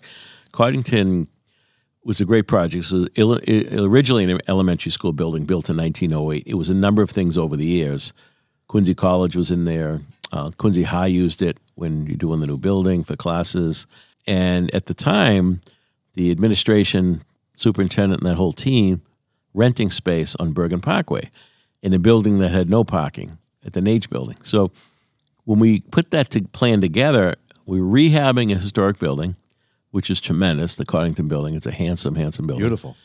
Coddington 0.53 1.27
was 2.05 2.21
a 2.21 2.25
great 2.25 2.47
project. 2.47 2.85
So 2.85 3.07
originally 3.17 4.23
an 4.23 4.39
elementary 4.47 4.91
school 4.91 5.11
building 5.11 5.45
built 5.45 5.69
in 5.69 5.77
1908. 5.77 6.43
It 6.45 6.53
was 6.53 6.69
a 6.69 6.73
number 6.73 7.01
of 7.01 7.09
things 7.09 7.37
over 7.37 7.57
the 7.57 7.65
years. 7.65 8.13
Quincy 8.67 8.93
College 8.93 9.35
was 9.35 9.51
in 9.51 9.65
there. 9.65 10.01
Uh, 10.31 10.51
Quincy 10.57 10.83
High 10.83 11.07
used 11.07 11.41
it 11.41 11.57
when 11.75 12.07
you're 12.07 12.17
doing 12.17 12.39
the 12.39 12.47
new 12.47 12.57
building 12.57 13.03
for 13.03 13.15
classes. 13.15 13.87
And 14.27 14.73
at 14.73 14.87
the 14.87 14.93
time, 14.93 15.61
the 16.13 16.31
administration, 16.31 17.21
superintendent, 17.55 18.21
and 18.21 18.29
that 18.29 18.35
whole 18.35 18.53
team 18.53 19.01
renting 19.53 19.89
space 19.89 20.35
on 20.35 20.53
Burgin 20.53 20.81
Parkway 20.81 21.29
in 21.81 21.93
a 21.93 21.99
building 21.99 22.39
that 22.39 22.49
had 22.49 22.69
no 22.69 22.83
parking 22.83 23.37
at 23.65 23.73
the 23.73 23.81
NAGE 23.81 24.09
building. 24.09 24.37
So 24.43 24.71
when 25.45 25.59
we 25.59 25.81
put 25.91 26.11
that 26.11 26.29
to 26.31 26.41
plan 26.41 26.81
together, 26.81 27.35
we're 27.65 27.83
rehabbing 27.83 28.51
a 28.51 28.55
historic 28.55 28.99
building, 28.99 29.35
which 29.91 30.09
is 30.09 30.19
tremendous, 30.19 30.75
the 30.75 30.85
Coddington 30.85 31.27
building. 31.27 31.55
It's 31.55 31.65
a 31.65 31.71
handsome, 31.71 32.15
handsome 32.15 32.47
building. 32.47 32.63
Beautiful. 32.63 32.97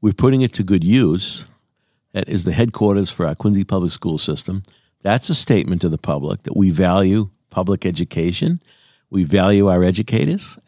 We're 0.00 0.12
putting 0.12 0.42
it 0.42 0.52
to 0.54 0.64
good 0.64 0.82
use. 0.82 1.46
That 2.12 2.28
is 2.28 2.44
the 2.44 2.52
headquarters 2.52 3.10
for 3.10 3.26
our 3.26 3.34
Quincy 3.34 3.64
Public 3.64 3.92
School 3.92 4.18
System. 4.18 4.62
That's 5.02 5.28
a 5.28 5.34
statement 5.34 5.82
to 5.82 5.88
the 5.88 5.98
public 5.98 6.44
that 6.44 6.56
we 6.56 6.70
value 6.70 7.30
public 7.50 7.84
education, 7.84 8.62
we 9.10 9.24
value 9.24 9.68
our 9.68 9.84
educators, 9.84 10.58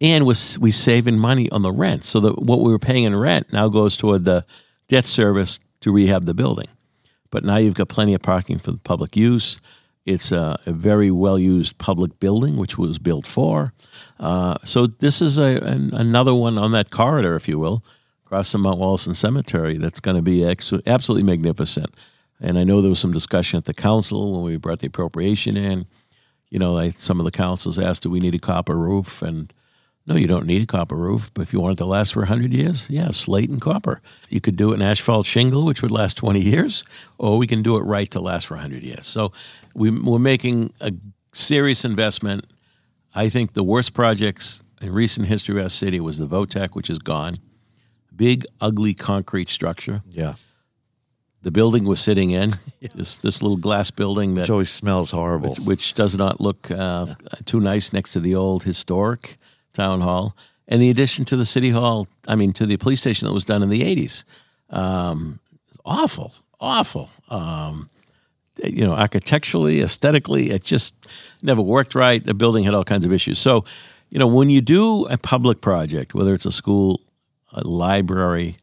and 0.00 0.26
we're, 0.26 0.34
we 0.58 0.70
saving 0.70 1.18
money 1.18 1.50
on 1.50 1.62
the 1.62 1.72
rent. 1.72 2.04
So 2.04 2.20
that 2.20 2.40
what 2.40 2.60
we 2.60 2.70
were 2.70 2.78
paying 2.78 3.04
in 3.04 3.14
rent 3.14 3.52
now 3.52 3.68
goes 3.68 3.96
toward 3.96 4.24
the 4.24 4.44
debt 4.88 5.04
service 5.04 5.60
to 5.80 5.92
rehab 5.92 6.24
the 6.24 6.34
building. 6.34 6.68
But 7.30 7.44
now 7.44 7.56
you've 7.56 7.74
got 7.74 7.88
plenty 7.88 8.14
of 8.14 8.22
parking 8.22 8.58
for 8.58 8.72
the 8.72 8.78
public 8.78 9.16
use. 9.16 9.60
It's 10.06 10.32
a, 10.32 10.58
a 10.64 10.72
very 10.72 11.10
well 11.10 11.38
used 11.38 11.76
public 11.76 12.18
building, 12.18 12.56
which 12.56 12.78
was 12.78 12.98
built 12.98 13.26
for. 13.26 13.74
Uh, 14.18 14.56
so 14.64 14.86
this 14.86 15.20
is 15.20 15.36
a, 15.36 15.58
an, 15.62 15.92
another 15.92 16.34
one 16.34 16.56
on 16.56 16.72
that 16.72 16.90
corridor, 16.90 17.36
if 17.36 17.48
you 17.48 17.58
will, 17.58 17.84
across 18.24 18.52
the 18.52 18.58
Mount 18.58 18.78
Wollaston 18.78 19.14
Cemetery 19.14 19.76
that's 19.76 20.00
going 20.00 20.16
to 20.16 20.22
be 20.22 20.44
ex- 20.44 20.72
absolutely 20.86 21.24
magnificent. 21.24 21.94
And 22.40 22.58
I 22.58 22.64
know 22.64 22.80
there 22.80 22.90
was 22.90 23.00
some 23.00 23.12
discussion 23.12 23.56
at 23.56 23.64
the 23.64 23.74
council 23.74 24.32
when 24.32 24.44
we 24.44 24.56
brought 24.56 24.78
the 24.78 24.86
appropriation 24.86 25.56
in. 25.56 25.86
You 26.50 26.58
know, 26.58 26.72
like 26.72 27.00
some 27.00 27.20
of 27.20 27.24
the 27.24 27.30
councils 27.30 27.78
asked, 27.78 28.02
do 28.02 28.10
we 28.10 28.20
need 28.20 28.34
a 28.34 28.38
copper 28.38 28.76
roof? 28.76 29.20
And 29.22 29.52
no, 30.06 30.14
you 30.14 30.26
don't 30.26 30.46
need 30.46 30.62
a 30.62 30.66
copper 30.66 30.96
roof. 30.96 31.30
But 31.34 31.42
if 31.42 31.52
you 31.52 31.60
want 31.60 31.74
it 31.74 31.78
to 31.78 31.84
last 31.84 32.14
for 32.14 32.20
100 32.20 32.52
years, 32.52 32.88
yeah, 32.88 33.10
slate 33.10 33.50
and 33.50 33.60
copper. 33.60 34.00
You 34.28 34.40
could 34.40 34.56
do 34.56 34.72
it 34.72 34.76
in 34.76 34.82
asphalt 34.82 35.26
shingle, 35.26 35.66
which 35.66 35.82
would 35.82 35.90
last 35.90 36.16
20 36.16 36.40
years, 36.40 36.84
or 37.18 37.36
we 37.36 37.46
can 37.46 37.62
do 37.62 37.76
it 37.76 37.80
right 37.80 38.10
to 38.12 38.20
last 38.20 38.46
for 38.46 38.54
100 38.54 38.82
years. 38.82 39.06
So 39.06 39.32
we, 39.74 39.90
we're 39.90 40.18
making 40.18 40.72
a 40.80 40.92
serious 41.32 41.84
investment. 41.84 42.46
I 43.14 43.28
think 43.28 43.52
the 43.52 43.64
worst 43.64 43.92
projects 43.92 44.62
in 44.80 44.92
recent 44.92 45.26
history 45.26 45.58
of 45.58 45.64
our 45.64 45.68
city 45.68 46.00
was 46.00 46.18
the 46.18 46.26
Votech, 46.26 46.70
which 46.70 46.88
is 46.88 46.98
gone. 46.98 47.34
Big, 48.14 48.46
ugly 48.60 48.94
concrete 48.94 49.48
structure. 49.48 50.02
Yeah 50.08 50.34
the 51.42 51.50
building 51.50 51.84
was 51.84 52.00
sitting 52.00 52.30
in. 52.30 52.54
yeah. 52.80 52.88
This 52.94 53.18
this 53.18 53.42
little 53.42 53.56
glass 53.56 53.90
building 53.90 54.34
that 54.34 54.42
which 54.42 54.50
always 54.50 54.70
smells 54.70 55.10
horrible, 55.10 55.50
which, 55.50 55.66
which 55.66 55.94
does 55.94 56.16
not 56.16 56.40
look 56.40 56.70
uh, 56.70 57.14
too 57.44 57.60
nice 57.60 57.92
next 57.92 58.12
to 58.12 58.20
the 58.20 58.34
old 58.34 58.64
historic 58.64 59.36
town 59.72 60.00
hall. 60.00 60.36
And 60.66 60.82
the 60.82 60.90
addition 60.90 61.24
to 61.26 61.36
the 61.36 61.46
city 61.46 61.70
hall, 61.70 62.08
I 62.26 62.34
mean, 62.34 62.52
to 62.54 62.66
the 62.66 62.76
police 62.76 63.00
station 63.00 63.26
that 63.26 63.32
was 63.32 63.44
done 63.44 63.62
in 63.62 63.70
the 63.70 63.84
eighties, 63.84 64.24
um, 64.70 65.40
awful, 65.84 66.34
awful. 66.60 67.10
Um, 67.30 67.88
you 68.64 68.84
know, 68.84 68.92
architecturally, 68.92 69.80
aesthetically, 69.80 70.50
it 70.50 70.64
just 70.64 70.94
never 71.42 71.62
worked 71.62 71.94
right. 71.94 72.22
The 72.22 72.34
building 72.34 72.64
had 72.64 72.74
all 72.74 72.84
kinds 72.84 73.04
of 73.04 73.12
issues. 73.12 73.38
So, 73.38 73.64
you 74.10 74.18
know, 74.18 74.26
when 74.26 74.50
you 74.50 74.60
do 74.60 75.06
a 75.06 75.16
public 75.16 75.60
project, 75.60 76.14
whether 76.14 76.34
it's 76.34 76.46
a 76.46 76.52
school, 76.52 77.00
a 77.52 77.66
library, 77.66 78.56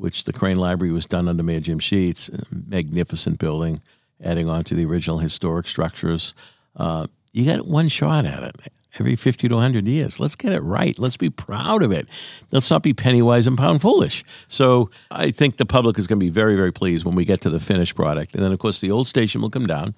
which 0.00 0.24
the 0.24 0.32
Crane 0.32 0.56
Library 0.56 0.92
was 0.92 1.04
done 1.04 1.28
under 1.28 1.42
Mayor 1.42 1.60
Jim 1.60 1.78
Sheets. 1.78 2.30
magnificent 2.50 3.38
building, 3.38 3.82
adding 4.22 4.48
on 4.48 4.64
to 4.64 4.74
the 4.74 4.86
original 4.86 5.18
historic 5.18 5.66
structures. 5.66 6.34
Uh, 6.74 7.06
you 7.32 7.44
got 7.44 7.66
one 7.66 7.88
shot 7.88 8.24
at 8.24 8.42
it 8.42 8.72
every 8.98 9.14
50 9.14 9.48
to 9.48 9.54
100 9.54 9.86
years. 9.86 10.18
Let's 10.18 10.34
get 10.34 10.52
it 10.52 10.60
right. 10.60 10.98
Let's 10.98 11.16
be 11.16 11.30
proud 11.30 11.82
of 11.82 11.92
it. 11.92 12.08
Let's 12.50 12.70
not 12.70 12.82
be 12.82 12.94
penny 12.94 13.22
wise 13.22 13.46
and 13.46 13.56
pound 13.56 13.82
foolish. 13.82 14.24
So 14.48 14.90
I 15.10 15.30
think 15.30 15.58
the 15.58 15.66
public 15.66 15.98
is 15.98 16.06
going 16.06 16.18
to 16.18 16.24
be 16.24 16.30
very, 16.30 16.56
very 16.56 16.72
pleased 16.72 17.04
when 17.04 17.14
we 17.14 17.24
get 17.24 17.42
to 17.42 17.50
the 17.50 17.60
finished 17.60 17.94
product. 17.94 18.34
And 18.34 18.42
then, 18.42 18.52
of 18.52 18.58
course, 18.58 18.80
the 18.80 18.90
old 18.90 19.06
station 19.06 19.42
will 19.42 19.50
come 19.50 19.66
down, 19.66 19.94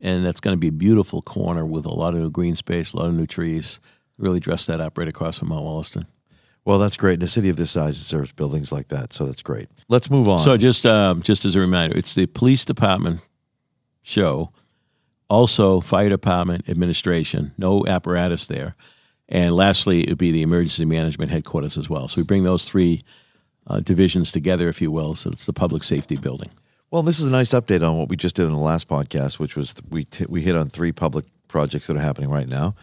and 0.00 0.24
that's 0.24 0.40
going 0.40 0.54
to 0.54 0.60
be 0.60 0.68
a 0.68 0.72
beautiful 0.72 1.22
corner 1.22 1.66
with 1.66 1.84
a 1.86 1.92
lot 1.92 2.14
of 2.14 2.20
new 2.20 2.30
green 2.30 2.54
space, 2.54 2.92
a 2.92 2.98
lot 2.98 3.08
of 3.08 3.14
new 3.14 3.26
trees. 3.26 3.80
really 4.16 4.40
dress 4.40 4.64
that 4.66 4.80
up 4.80 4.96
right 4.96 5.08
across 5.08 5.38
from 5.40 5.48
Mount 5.48 5.64
Wollaston. 5.64 6.06
Well, 6.64 6.78
that's 6.78 6.96
great. 6.96 7.14
In 7.14 7.22
a 7.22 7.28
city 7.28 7.48
of 7.50 7.56
this 7.56 7.70
size, 7.70 7.98
it 7.98 8.04
serves 8.04 8.32
buildings 8.32 8.72
like 8.72 8.88
that, 8.88 9.12
so 9.12 9.26
that's 9.26 9.42
great. 9.42 9.68
Let's 9.88 10.10
move 10.10 10.28
on. 10.28 10.38
So 10.38 10.56
just 10.56 10.86
um, 10.86 11.22
just 11.22 11.44
as 11.44 11.56
a 11.56 11.60
reminder, 11.60 11.96
it's 11.96 12.14
the 12.14 12.26
police 12.26 12.64
department 12.64 13.20
show, 14.02 14.50
also 15.28 15.80
fire 15.80 16.08
department 16.08 16.68
administration, 16.68 17.52
no 17.58 17.86
apparatus 17.86 18.46
there, 18.46 18.76
and 19.28 19.54
lastly, 19.54 20.04
it 20.04 20.08
would 20.10 20.18
be 20.18 20.32
the 20.32 20.42
emergency 20.42 20.84
management 20.84 21.30
headquarters 21.30 21.76
as 21.76 21.90
well. 21.90 22.08
So 22.08 22.20
we 22.20 22.24
bring 22.24 22.44
those 22.44 22.68
three 22.68 23.00
uh, 23.66 23.80
divisions 23.80 24.30
together, 24.32 24.68
if 24.68 24.80
you 24.80 24.90
will. 24.90 25.14
So 25.14 25.30
it's 25.30 25.46
the 25.46 25.52
public 25.52 25.82
safety 25.82 26.16
building. 26.16 26.50
Well, 26.90 27.02
this 27.02 27.18
is 27.18 27.26
a 27.26 27.30
nice 27.30 27.50
update 27.50 27.86
on 27.86 27.98
what 27.98 28.08
we 28.08 28.16
just 28.16 28.36
did 28.36 28.46
in 28.46 28.52
the 28.52 28.58
last 28.58 28.88
podcast, 28.88 29.38
which 29.38 29.56
was 29.56 29.74
we 29.90 30.04
t- 30.04 30.26
we 30.28 30.42
hit 30.42 30.56
on 30.56 30.68
three 30.68 30.92
public 30.92 31.24
projects 31.48 31.86
that 31.88 31.96
are 31.96 32.00
happening 32.00 32.30
right 32.30 32.48
now, 32.48 32.74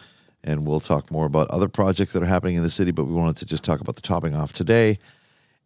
and 0.44 0.66
we'll 0.66 0.80
talk 0.80 1.10
more 1.10 1.26
about 1.26 1.48
other 1.50 1.68
projects 1.68 2.12
that 2.12 2.22
are 2.22 2.26
happening 2.26 2.56
in 2.56 2.62
the 2.62 2.70
city. 2.70 2.90
But 2.90 3.04
we 3.04 3.14
wanted 3.14 3.36
to 3.38 3.46
just 3.46 3.64
talk 3.64 3.80
about 3.80 3.96
the 3.96 4.02
topping 4.02 4.34
off 4.34 4.52
today, 4.52 4.98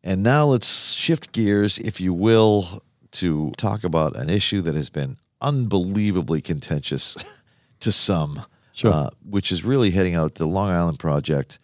and 0.05 0.23
now 0.23 0.45
let's 0.47 0.93
shift 0.93 1.33
gears, 1.33 1.79
if 1.79 2.01
you 2.01 2.13
will, 2.15 2.83
to 3.13 3.53
talk 3.57 3.85
about 3.85 4.17
an 4.17 4.29
issue 4.29 4.61
that 4.63 4.75
has 4.75 4.91
been 4.91 5.17
unbelievably 5.41 6.41
contentious 6.43 7.17
to 7.81 7.93
some, 7.93 8.43
Sure. 8.73 8.93
uh, 8.93 9.11
which 9.29 9.51
is 9.51 9.65
really 9.65 9.91
heading 9.91 10.15
out 10.15 10.35
the 10.35 10.47
Long 10.47 10.69
Island 10.71 10.99
project 10.99 11.59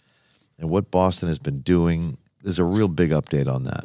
and 0.59 0.71
what 0.71 0.91
Boston 0.91 1.29
has 1.29 1.39
been 1.39 1.61
doing. 1.61 2.17
There's 2.43 2.59
a 2.59 2.65
real 2.65 2.89
big 2.89 3.11
update 3.11 3.53
on 3.53 3.65
that. 3.65 3.85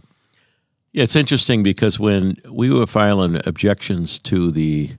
Yeah, 0.94 1.04
it's 1.04 1.16
interesting 1.16 1.62
because 1.62 2.00
when 2.00 2.36
we 2.50 2.70
were 2.72 2.88
filing 2.88 3.40
objections 3.46 4.18
to 4.20 4.52
the 4.52 4.92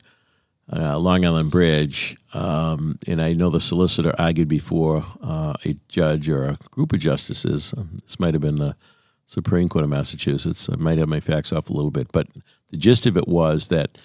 uh, 0.73 0.99
Long 0.99 1.25
Island 1.25 1.51
Bridge, 1.51 2.17
um, 2.35 2.99
and 3.07 3.23
I 3.23 3.33
know 3.33 3.51
the 3.51 3.61
solicitor 3.61 4.15
argued 4.19 4.49
before 4.49 5.05
uh, 5.23 5.55
a 5.65 5.77
judge 5.89 6.29
or 6.29 6.45
a 6.45 6.59
group 6.71 6.93
of 6.93 6.99
justices. 6.99 7.73
Um, 7.77 8.01
this 8.03 8.21
might 8.21 8.35
have 8.35 8.43
been 8.43 8.57
the 8.57 8.77
Supreme 9.27 9.69
Court 9.69 9.85
of 9.85 9.91
Massachusetts. 9.91 10.69
I 10.71 10.77
might 10.77 10.99
have 10.99 11.09
my 11.09 11.21
facts 11.21 11.53
off 11.53 11.71
a 11.71 11.73
little 11.73 11.91
bit, 11.91 12.13
but 12.13 12.27
the 12.71 12.77
gist 12.77 13.07
of 13.07 13.17
it 13.17 13.29
was 13.29 13.69
that 13.69 13.97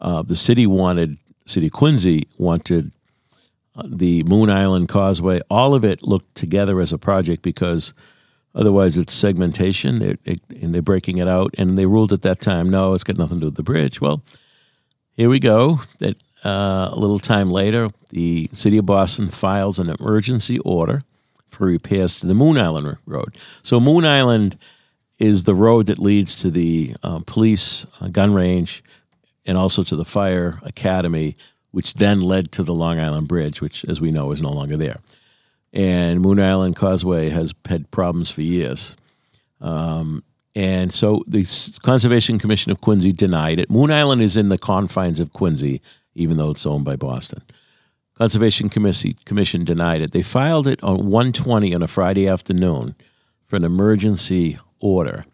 uh, 0.00 0.22
the 0.22 0.36
city 0.36 0.66
wanted, 0.66 1.18
City 1.46 1.66
of 1.66 1.72
Quincy 1.72 2.28
wanted 2.36 2.92
uh, 3.76 3.84
the 3.86 4.22
Moon 4.24 4.50
Island 4.50 4.88
Causeway, 4.88 5.40
all 5.50 5.74
of 5.74 5.84
it 5.84 6.02
looked 6.02 6.34
together 6.34 6.80
as 6.80 6.92
a 6.92 6.98
project 6.98 7.42
because 7.42 7.94
Otherwise, 8.54 8.98
it's 8.98 9.14
segmentation, 9.14 10.02
it, 10.02 10.20
it, 10.24 10.40
and 10.60 10.74
they're 10.74 10.82
breaking 10.82 11.18
it 11.18 11.28
out. 11.28 11.54
And 11.56 11.78
they 11.78 11.86
ruled 11.86 12.12
at 12.12 12.22
that 12.22 12.40
time, 12.40 12.68
no, 12.68 12.92
it's 12.92 13.04
got 13.04 13.16
nothing 13.16 13.36
to 13.36 13.40
do 13.40 13.46
with 13.46 13.56
the 13.56 13.62
bridge. 13.62 14.00
Well, 14.00 14.22
here 15.16 15.28
we 15.28 15.38
go. 15.38 15.80
That 15.98 16.16
uh, 16.44 16.90
a 16.92 16.96
little 16.96 17.18
time 17.18 17.50
later, 17.50 17.90
the 18.10 18.48
city 18.52 18.78
of 18.78 18.86
Boston 18.86 19.28
files 19.28 19.78
an 19.78 19.90
emergency 19.90 20.58
order 20.60 21.02
for 21.48 21.66
repairs 21.66 22.18
to 22.20 22.26
the 22.26 22.34
Moon 22.34 22.58
Island 22.58 22.96
Road. 23.06 23.36
So 23.62 23.78
Moon 23.78 24.04
Island 24.04 24.58
is 25.18 25.44
the 25.44 25.54
road 25.54 25.86
that 25.86 25.98
leads 25.98 26.34
to 26.36 26.50
the 26.50 26.94
uh, 27.02 27.20
police 27.26 27.86
uh, 28.00 28.08
gun 28.08 28.34
range 28.34 28.82
and 29.46 29.56
also 29.56 29.82
to 29.84 29.96
the 29.96 30.04
fire 30.04 30.60
academy, 30.62 31.34
which 31.70 31.94
then 31.94 32.20
led 32.20 32.50
to 32.52 32.62
the 32.62 32.74
Long 32.74 32.98
Island 32.98 33.28
Bridge, 33.28 33.60
which, 33.60 33.84
as 33.84 34.00
we 34.00 34.10
know, 34.10 34.32
is 34.32 34.42
no 34.42 34.50
longer 34.50 34.76
there 34.76 34.98
and 35.72 36.20
Moon 36.20 36.40
Island 36.40 36.76
Causeway 36.76 37.30
has 37.30 37.54
had 37.66 37.90
problems 37.90 38.30
for 38.30 38.42
years. 38.42 38.94
Um, 39.60 40.22
and 40.54 40.92
so 40.92 41.24
the 41.26 41.46
Conservation 41.82 42.38
Commission 42.38 42.72
of 42.72 42.80
Quincy 42.80 43.12
denied 43.12 43.58
it. 43.58 43.70
Moon 43.70 43.90
Island 43.90 44.22
is 44.22 44.36
in 44.36 44.48
the 44.48 44.58
confines 44.58 45.20
of 45.20 45.32
Quincy, 45.32 45.80
even 46.14 46.36
though 46.36 46.50
it's 46.50 46.66
owned 46.66 46.84
by 46.84 46.96
Boston. 46.96 47.42
Conservation 48.14 48.68
Commission, 48.68 49.64
denied 49.64 50.02
it. 50.02 50.12
They 50.12 50.22
filed 50.22 50.66
it 50.66 50.82
on 50.82 51.08
120 51.08 51.74
on 51.74 51.82
a 51.82 51.86
Friday 51.86 52.28
afternoon 52.28 52.94
for 53.46 53.56
an 53.56 53.64
emergency 53.64 54.58
order, 54.80 55.24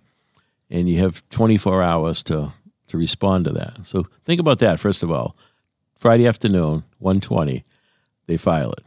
and 0.71 0.89
you 0.89 0.99
have 0.99 1.29
24 1.31 1.83
hours 1.83 2.23
to 2.25 2.53
to 2.87 2.97
respond 2.97 3.45
to 3.45 3.53
that. 3.53 3.85
So 3.85 4.07
think 4.25 4.41
about 4.41 4.61
that 4.61 4.81
first 4.81 5.03
of 5.03 5.11
all. 5.11 5.37
Friday 5.99 6.27
afternoon, 6.27 6.85
120, 7.01 7.65
they 8.27 8.37
file 8.37 8.73
it. 8.73 8.85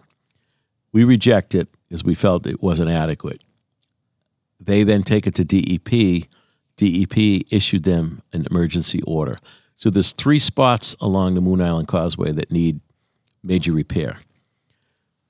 We 0.91 1.03
reject 1.03 1.53
it 1.53 1.67
because 1.87 2.03
we 2.03 2.15
felt 2.15 2.47
it 2.47 2.63
wasn't 2.63 2.89
adequate. 2.89 3.43
They 4.61 4.83
then 4.83 5.03
take 5.03 5.25
it 5.25 5.35
to 5.35 5.43
DEP. 5.43 6.29
DEP 6.77 7.45
issued 7.51 7.83
them 7.83 8.21
an 8.31 8.45
emergency 8.49 9.01
order. 9.03 9.37
So 9.75 9.89
there's 9.89 10.13
three 10.13 10.39
spots 10.39 10.95
along 11.01 11.33
the 11.33 11.41
Moon 11.41 11.61
Island 11.61 11.87
Causeway 11.87 12.31
that 12.33 12.51
need 12.51 12.79
major 13.43 13.71
repair. 13.73 14.19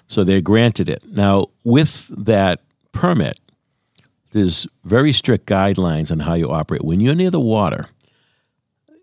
So 0.07 0.25
they 0.25 0.41
granted 0.41 0.89
it. 0.89 1.05
Now, 1.07 1.47
with 1.63 2.07
that 2.09 2.61
permit, 2.91 3.39
there's 4.31 4.67
very 4.83 5.13
strict 5.13 5.45
guidelines 5.45 6.11
on 6.11 6.19
how 6.19 6.33
you 6.33 6.49
operate. 6.49 6.83
When 6.83 6.99
you're 6.99 7.15
near 7.15 7.31
the 7.31 7.39
water, 7.39 7.87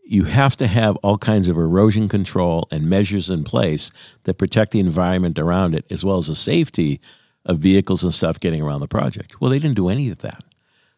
you 0.04 0.24
have 0.24 0.56
to 0.56 0.66
have 0.66 0.96
all 0.96 1.18
kinds 1.18 1.48
of 1.48 1.56
erosion 1.56 2.08
control 2.08 2.66
and 2.70 2.88
measures 2.88 3.28
in 3.30 3.44
place 3.44 3.90
that 4.24 4.34
protect 4.34 4.72
the 4.72 4.80
environment 4.80 5.38
around 5.38 5.74
it, 5.74 5.84
as 5.90 6.04
well 6.04 6.18
as 6.18 6.28
the 6.28 6.34
safety 6.34 7.00
of 7.44 7.58
vehicles 7.58 8.04
and 8.04 8.14
stuff 8.14 8.40
getting 8.40 8.60
around 8.60 8.80
the 8.80 8.88
project. 8.88 9.40
Well, 9.40 9.50
they 9.50 9.58
didn't 9.58 9.76
do 9.76 9.88
any 9.88 10.10
of 10.10 10.18
that. 10.18 10.44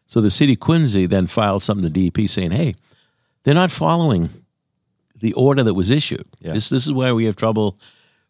So 0.05 0.19
the 0.19 0.29
city 0.29 0.53
of 0.53 0.59
Quincy 0.59 1.05
then 1.05 1.27
filed 1.27 1.63
something 1.63 1.91
to 1.91 2.09
DEP 2.09 2.27
saying, 2.27 2.51
hey, 2.51 2.75
they're 3.43 3.53
not 3.53 3.71
following 3.71 4.29
the 5.19 5.33
order 5.33 5.63
that 5.63 5.73
was 5.73 5.89
issued. 5.89 6.25
Yeah. 6.39 6.53
This, 6.53 6.69
this 6.69 6.85
is 6.85 6.91
why 6.91 7.13
we 7.13 7.25
have 7.25 7.35
trouble 7.35 7.77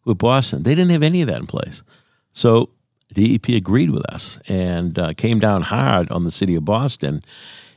with 0.04 0.18
Boston. 0.18 0.62
They 0.62 0.74
didn't 0.74 0.92
have 0.92 1.02
any 1.02 1.22
of 1.22 1.28
that 1.28 1.40
in 1.40 1.46
place. 1.46 1.82
So 2.32 2.70
DEP 3.12 3.48
agreed 3.48 3.90
with 3.90 4.04
us 4.12 4.38
and 4.48 4.98
uh, 4.98 5.12
came 5.14 5.38
down 5.38 5.62
hard 5.62 6.10
on 6.10 6.24
the 6.24 6.30
city 6.30 6.54
of 6.54 6.64
Boston. 6.64 7.22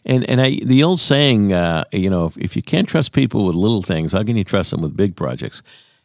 And 0.05 0.23
and 0.29 0.39
I, 0.39 0.59
the 0.63 0.83
old 0.83 0.99
saying, 0.99 1.51
uh, 1.51 1.85
you 1.91 2.09
know, 2.09 2.27
if, 2.27 2.37
if 2.37 2.55
you 2.55 2.61
can't 2.61 2.87
trust 2.87 3.11
people 3.11 3.45
with 3.45 3.55
little 3.55 3.81
things, 3.81 4.11
how 4.11 4.23
can 4.23 4.37
you 4.37 4.43
trust 4.43 4.71
them 4.71 4.81
with 4.81 4.95
big 4.95 5.15
projects? 5.15 5.63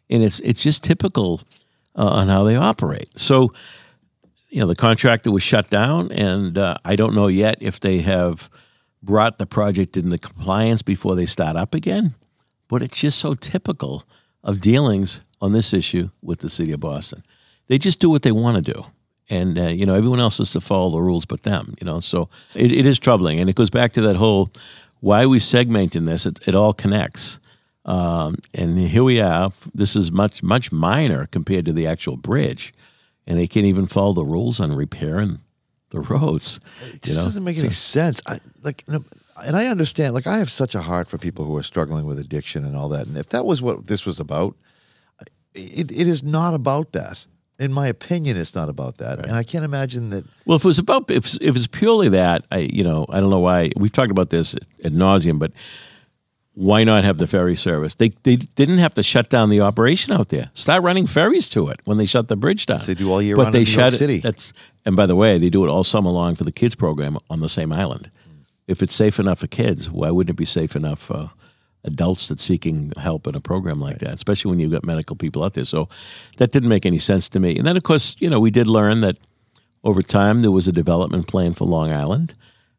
And 0.09 0.23
it's 0.23 0.41
it's 0.41 0.63
just 0.63 0.83
typical 0.83 1.43
uh, 1.97 2.07
on 2.07 2.29
how 2.29 2.45
they 2.45 2.57
operate. 2.57 3.11
So, 3.17 3.53
you 4.51 4.61
know, 4.61 4.67
the 4.67 4.77
contractor 4.77 5.31
was 5.31 5.43
shut 5.43 5.71
down, 5.71 6.13
and 6.13 6.59
uh, 6.59 6.77
I 6.85 6.97
don't 6.97 7.15
know 7.15 7.29
yet 7.29 7.57
if 7.61 7.81
they 7.81 8.01
have 8.01 8.51
brought 9.03 9.39
the 9.39 9.47
project 9.47 9.97
into 9.97 10.19
compliance 10.19 10.83
before 10.83 11.15
they 11.15 11.27
start 11.27 11.57
up 11.57 11.75
again. 11.75 12.15
But 12.69 12.83
it's 12.83 12.99
just 12.99 13.19
so 13.19 13.35
typical 13.35 14.05
of 14.45 14.61
dealings 14.61 15.23
on 15.41 15.53
this 15.53 15.73
issue 15.73 16.11
with 16.23 16.41
the 16.41 16.51
city 16.51 16.73
of 16.73 16.81
Boston. 16.81 17.25
They 17.69 17.79
just 17.79 18.01
do 18.01 18.11
what 18.11 18.23
they 18.23 18.33
want 18.33 18.65
to 18.65 18.73
do 18.73 18.85
and 19.31 19.59
uh, 19.59 19.69
you 19.69 19.87
know 19.87 19.95
everyone 19.95 20.21
else 20.21 20.39
has 20.39 20.51
to 20.51 20.61
follow 20.61 20.91
the 20.91 21.01
rules 21.01 21.25
but 21.25 21.45
them 21.45 21.75
you 21.81 21.87
know 21.87 22.01
so 22.01 22.29
it, 22.55 22.73
it 22.73 22.85
is 22.85 22.99
troubling 22.99 23.39
and 23.39 23.49
it 23.49 23.57
goes 23.57 23.71
back 23.71 23.93
to 23.93 24.03
that 24.03 24.17
whole 24.17 24.51
why 24.99 25.25
we 25.25 25.39
segmenting 25.39 26.07
this 26.07 26.27
it, 26.27 26.41
it 26.47 26.55
all 26.55 26.73
connects 26.73 27.41
um, 27.87 28.37
and 28.53 28.79
here 28.79 29.05
we 29.05 29.21
are 29.21 29.53
this 29.73 29.97
is 29.97 30.13
much 30.13 30.43
much 30.43 30.71
minor 30.71 31.27
compared 31.27 31.65
to 31.65 31.73
the 31.73 31.87
actual 31.87 32.17
bridge 32.17 32.75
and 33.31 33.39
they 33.39 33.47
can't 33.47 33.67
even 33.67 33.87
follow 33.87 34.13
the 34.13 34.25
rules 34.25 34.59
on 34.59 34.75
repairing 34.75 35.39
the 35.91 36.01
roads 36.01 36.59
It 36.83 36.95
you 36.95 36.99
just 36.99 37.19
know 37.19 37.25
doesn't 37.25 37.45
make 37.45 37.59
any 37.59 37.71
sense. 37.71 38.21
I 38.27 38.41
like, 38.63 38.85
and 38.89 39.57
I 39.57 39.67
understand. 39.67 40.15
Like, 40.15 40.27
I 40.27 40.39
have 40.39 40.51
such 40.51 40.75
a 40.75 40.83
heart 40.83 41.09
for 41.09 41.17
people 41.17 41.45
who 41.45 41.57
are 41.57 41.63
struggling 41.63 42.07
with 42.07 42.19
addiction 42.19 42.65
and 42.65 42.77
all 42.77 42.89
that. 42.89 43.07
And 43.07 43.17
if 43.17 43.29
that 43.29 43.47
was 43.47 43.63
what 43.63 43.87
this 43.87 44.05
was 44.05 44.19
about, 44.19 44.57
it, 45.55 45.91
it 45.93 46.09
is 46.09 46.25
not 46.25 46.55
about 46.55 46.93
that. 46.93 47.25
In 47.61 47.73
my 47.73 47.87
opinion, 47.87 48.37
it's 48.37 48.55
not 48.55 48.69
about 48.69 48.99
that. 48.99 49.21
And 49.21 49.37
I 49.37 49.45
can't 49.45 49.65
imagine 49.65 50.11
that. 50.11 50.25
Well, 50.47 50.57
if 50.57 50.65
it 50.65 50.69
was 50.69 50.79
about 50.79 51.09
if 51.11 51.37
if 51.41 51.55
it's 51.55 51.69
purely 51.69 52.09
that, 52.09 52.45
I 52.51 52.69
you 52.73 52.83
know 52.83 53.07
I 53.11 53.21
don't 53.21 53.31
know 53.31 53.41
why 53.41 53.71
we've 53.77 53.93
talked 53.93 54.11
about 54.11 54.31
this 54.31 54.55
at 54.55 54.93
nauseum, 54.93 55.39
but 55.39 55.53
why 56.55 56.85
not 56.85 57.05
have 57.05 57.19
the 57.19 57.27
ferry 57.27 57.55
service? 57.57 57.95
They 57.95 58.11
they 58.25 58.37
didn't 58.37 58.79
have 58.79 58.95
to 58.95 59.03
shut 59.03 59.31
down 59.31 59.51
the 59.51 59.61
operation 59.61 60.13
out 60.13 60.29
there. 60.29 60.51
Start 60.55 60.83
running 60.83 61.07
ferries 61.07 61.49
to 61.51 61.69
it 61.69 61.81
when 61.85 61.97
they 61.97 62.07
shut 62.07 62.29
the 62.29 62.37
bridge 62.37 62.67
down. 62.67 62.81
They 62.85 62.95
do 62.95 63.11
all 63.11 63.23
year 63.23 63.37
but 63.37 63.45
round 63.45 63.55
they 63.55 63.65
shut 63.65 63.95
it- 63.95 63.99
City. 63.99 64.19
That's 64.19 64.53
and 64.85 64.97
by 64.97 65.07
the 65.07 65.17
way, 65.17 65.39
they 65.39 65.51
do 65.51 65.65
it 65.65 65.69
all 65.69 65.85
summer 65.85 66.11
long 66.11 66.35
for 66.35 66.45
the 66.45 66.53
kids 66.53 66.75
program 66.75 67.19
on 67.29 67.41
the 67.41 67.49
same 67.49 67.73
island. 67.73 68.11
If 68.67 68.83
it's 68.83 68.95
safe 68.95 69.19
enough 69.19 69.41
for 69.41 69.47
kids, 69.47 69.91
why 69.91 70.11
wouldn't 70.11 70.35
it 70.35 70.37
be 70.39 70.45
safe 70.45 70.77
enough 70.77 71.01
for 71.01 71.31
adults 71.85 72.29
that's 72.29 72.45
seeking 72.45 72.93
help 72.97 73.27
in 73.27 73.35
a 73.35 73.41
program 73.41 73.81
like 73.81 73.99
that? 73.99 74.15
Especially 74.15 74.51
when 74.51 74.61
you've 74.61 74.71
got 74.73 74.85
medical 74.85 75.17
people 75.17 75.43
out 75.45 75.55
there. 75.55 75.65
So 75.65 75.89
that 76.37 76.53
didn't 76.53 76.69
make 76.69 76.87
any 76.87 76.99
sense 76.99 77.29
to 77.31 77.41
me. 77.41 77.57
And 77.57 77.67
then 77.67 77.77
of 77.77 77.83
course, 77.83 78.17
you 78.19 78.29
know, 78.31 78.41
we 78.41 78.51
did 78.51 78.67
learn 78.67 79.01
that 79.03 79.17
over 79.83 80.03
time 80.03 80.41
there 80.41 80.51
was 80.51 80.69
a 80.69 80.73
development 80.73 81.27
plan 81.27 81.53
for 81.53 81.65
Long 81.65 81.91
Island. 81.93 82.35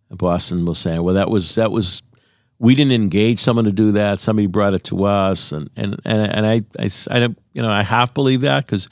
And 0.10 0.18
Boston 0.18 0.66
was 0.66 0.78
saying, 0.80 1.02
well, 1.04 1.16
that 1.16 1.30
was 1.30 1.56
that 1.56 1.72
was 1.72 2.02
we 2.62 2.76
didn't 2.76 2.92
engage 2.94 3.40
someone 3.40 3.66
to 3.66 3.72
do 3.72 3.92
that. 3.94 4.20
Somebody 4.20 4.46
brought 4.48 4.74
it 4.76 4.84
to 4.86 5.04
us, 5.06 5.52
and 5.52 5.70
and 5.76 6.00
and, 6.06 6.22
and 6.36 6.46
I, 6.46 6.62
I, 6.80 6.90
I 7.10 7.20
don't- 7.20 7.38
you 7.54 7.62
know 7.62 7.70
I 7.72 7.84
half 7.84 8.14
believe 8.14 8.42
that 8.42 8.66
because 8.66 8.88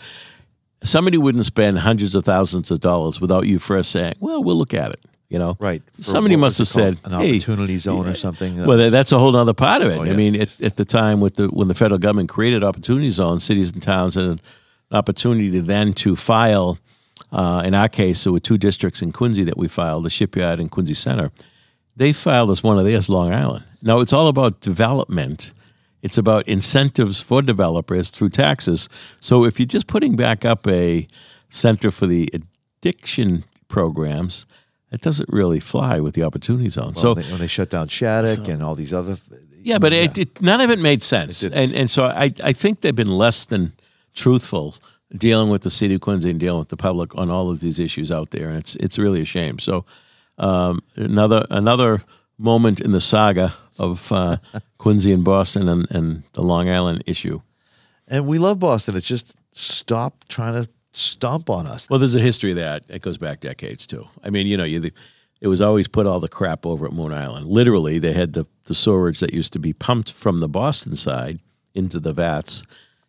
somebody 0.84 1.18
wouldn't 1.18 1.46
spend 1.46 1.80
hundreds 1.80 2.16
of 2.16 2.26
thousands 2.26 2.72
of 2.72 2.80
dollars 2.82 3.22
without 3.22 3.46
you 3.48 3.60
first 3.60 3.92
saying, 3.92 4.14
well, 4.20 4.44
we'll 4.44 4.56
look 4.58 4.74
at 4.74 4.92
it. 4.92 5.00
You 5.30 5.38
know, 5.38 5.56
Right. 5.60 5.84
For- 5.98 6.02
Somebody 6.02 6.36
must 6.36 6.58
have 6.58 6.68
said, 6.68 6.98
an 7.06 7.12
hey, 7.12 7.36
opportunity 7.36 7.78
zone 7.78 8.08
or 8.08 8.16
something. 8.16 8.66
well, 8.66 8.78
that- 8.78 8.90
that's 8.92 9.12
a 9.12 9.20
whole 9.20 9.36
other 9.36 9.54
part 9.54 9.82
of 9.84 9.90
it. 9.92 9.98
Oh, 10.00 10.04
I 10.04 10.16
mean, 10.16 10.36
at, 10.36 10.60
at 10.62 10.76
the 10.78 10.86
time 10.86 11.20
with 11.22 11.36
the 11.36 11.48
when 11.50 11.68
the 11.68 11.76
federal 11.76 12.00
government 12.00 12.30
created 12.30 12.64
opportunity 12.64 13.12
zones, 13.12 13.44
cities 13.44 13.70
and 13.72 13.84
towns 13.84 14.16
had 14.16 14.24
an 14.26 14.42
opportunity 14.92 15.52
to 15.52 15.62
then 15.62 15.94
to 15.94 16.16
file 16.16 16.78
Uh, 17.32 17.62
in 17.68 17.76
our 17.76 17.88
case, 17.90 18.24
there 18.24 18.34
were 18.34 18.40
two 18.42 18.58
districts 18.58 19.02
in 19.04 19.12
Quincy 19.12 19.44
that 19.44 19.56
we 19.58 19.68
filed, 19.68 20.04
the 20.04 20.10
Shipyard 20.10 20.60
and 20.60 20.72
Quincy 20.72 20.96
Center. 20.96 21.30
They 22.00 22.14
filed 22.14 22.50
as 22.50 22.64
one 22.64 22.80
of 22.80 22.86
theirs, 22.86 23.10
Long 23.10 23.34
Island. 23.34 23.66
Now, 23.82 24.00
it's 24.00 24.14
all 24.14 24.30
about 24.30 24.62
development. 24.62 25.52
It's 26.02 26.18
about 26.18 26.48
incentives 26.48 27.20
for 27.20 27.42
developers 27.42 28.10
through 28.10 28.30
taxes. 28.30 28.88
So 29.20 29.44
if 29.44 29.60
you're 29.60 29.66
just 29.68 29.88
putting 29.88 30.16
back 30.16 30.46
up 30.46 30.66
a 30.66 31.08
center 31.50 31.92
for 31.92 32.08
the 32.08 32.30
addiction 32.34 33.44
programs, 33.68 34.46
it 34.94 35.02
doesn't 35.02 35.28
really 35.28 35.60
fly 35.60 36.00
with 36.00 36.16
the 36.16 36.24
opportunity 36.24 36.70
zone. 36.70 36.94
Well, 36.94 36.96
so 36.96 37.14
when 37.16 37.24
they, 37.26 37.32
when 37.32 37.42
they 37.42 37.48
shut 37.48 37.70
down 37.70 37.90
Shattuck 37.90 38.48
and 38.48 38.64
all 38.64 38.76
these 38.76 38.94
other. 38.94 39.18
Th- 39.18 39.42
yeah, 39.62 39.78
but 39.78 39.92
It, 39.92 40.18
it, 40.18 40.42
none 40.42 40.62
of 40.62 40.70
it 40.70 40.80
made 40.80 41.04
sense, 41.04 41.44
It 41.44 41.52
and 41.54 41.74
and 41.74 41.92
so 41.92 42.06
I 42.06 42.34
I 42.42 42.54
think 42.54 42.80
they've 42.80 42.96
been 42.96 43.18
less 43.26 43.46
than 43.46 43.74
truthful 44.16 44.76
dealing 45.16 45.50
with 45.50 45.64
the 45.64 45.70
city 45.70 45.96
of 45.96 46.02
Quincy 46.02 46.30
and 46.30 46.40
dealing 46.40 46.60
with 46.60 46.70
the 46.70 46.78
public 46.78 47.14
on 47.16 47.30
all 47.30 47.52
of 47.52 47.60
these 47.60 47.78
issues 47.78 48.10
out 48.10 48.30
there, 48.30 48.48
and 48.48 48.58
it's 48.58 48.76
it's 48.78 48.98
really 48.98 49.22
a 49.22 49.26
shame. 49.26 49.60
So 49.60 49.84
um, 50.40 50.82
another 50.96 51.46
another 51.50 52.02
moment 52.38 52.80
in 52.80 52.92
the 52.92 53.02
saga 53.02 53.54
of 53.78 54.12
uh, 54.12 54.38
Quincy 54.78 55.12
and 55.12 55.24
Boston 55.24 55.68
and, 55.68 55.88
and 55.92 56.24
the 56.34 56.42
Long 56.42 56.70
Island 56.70 57.04
issue. 57.06 57.42
and 58.08 58.26
we 58.26 58.40
love 58.40 58.60
Boston. 58.60 58.96
It's 58.96 59.08
just 59.08 59.36
stop 59.52 60.26
trying 60.30 60.64
to 60.64 60.70
stomp 60.92 61.50
on 61.50 61.68
us. 61.68 61.90
Well, 61.90 62.00
there's 62.00 62.16
a 62.16 62.22
history 62.22 62.52
of 62.52 62.58
that. 62.58 62.84
It 62.90 63.02
goes 63.02 63.18
back 63.18 63.40
decades 63.42 63.86
too. 63.86 64.06
I 64.24 64.30
mean, 64.30 64.48
you 64.48 64.58
know, 64.58 64.64
you 64.64 64.92
it 65.42 65.48
was 65.48 65.62
always 65.62 65.88
put 65.88 66.08
all 66.08 66.20
the 66.20 66.28
crap 66.28 66.66
over 66.66 66.86
at 66.86 66.92
Moon 66.94 67.14
Island. 67.14 67.48
Literally, 67.48 68.00
they 68.00 68.14
had 68.14 68.34
the 68.34 68.46
the 68.66 68.76
sewerage 68.76 69.20
that 69.20 69.34
used 69.34 69.54
to 69.54 69.60
be 69.60 69.74
pumped 69.74 70.12
from 70.12 70.40
the 70.40 70.50
Boston 70.50 70.96
side 70.96 71.40
into 71.74 72.00
the 72.00 72.14
vats, 72.14 72.64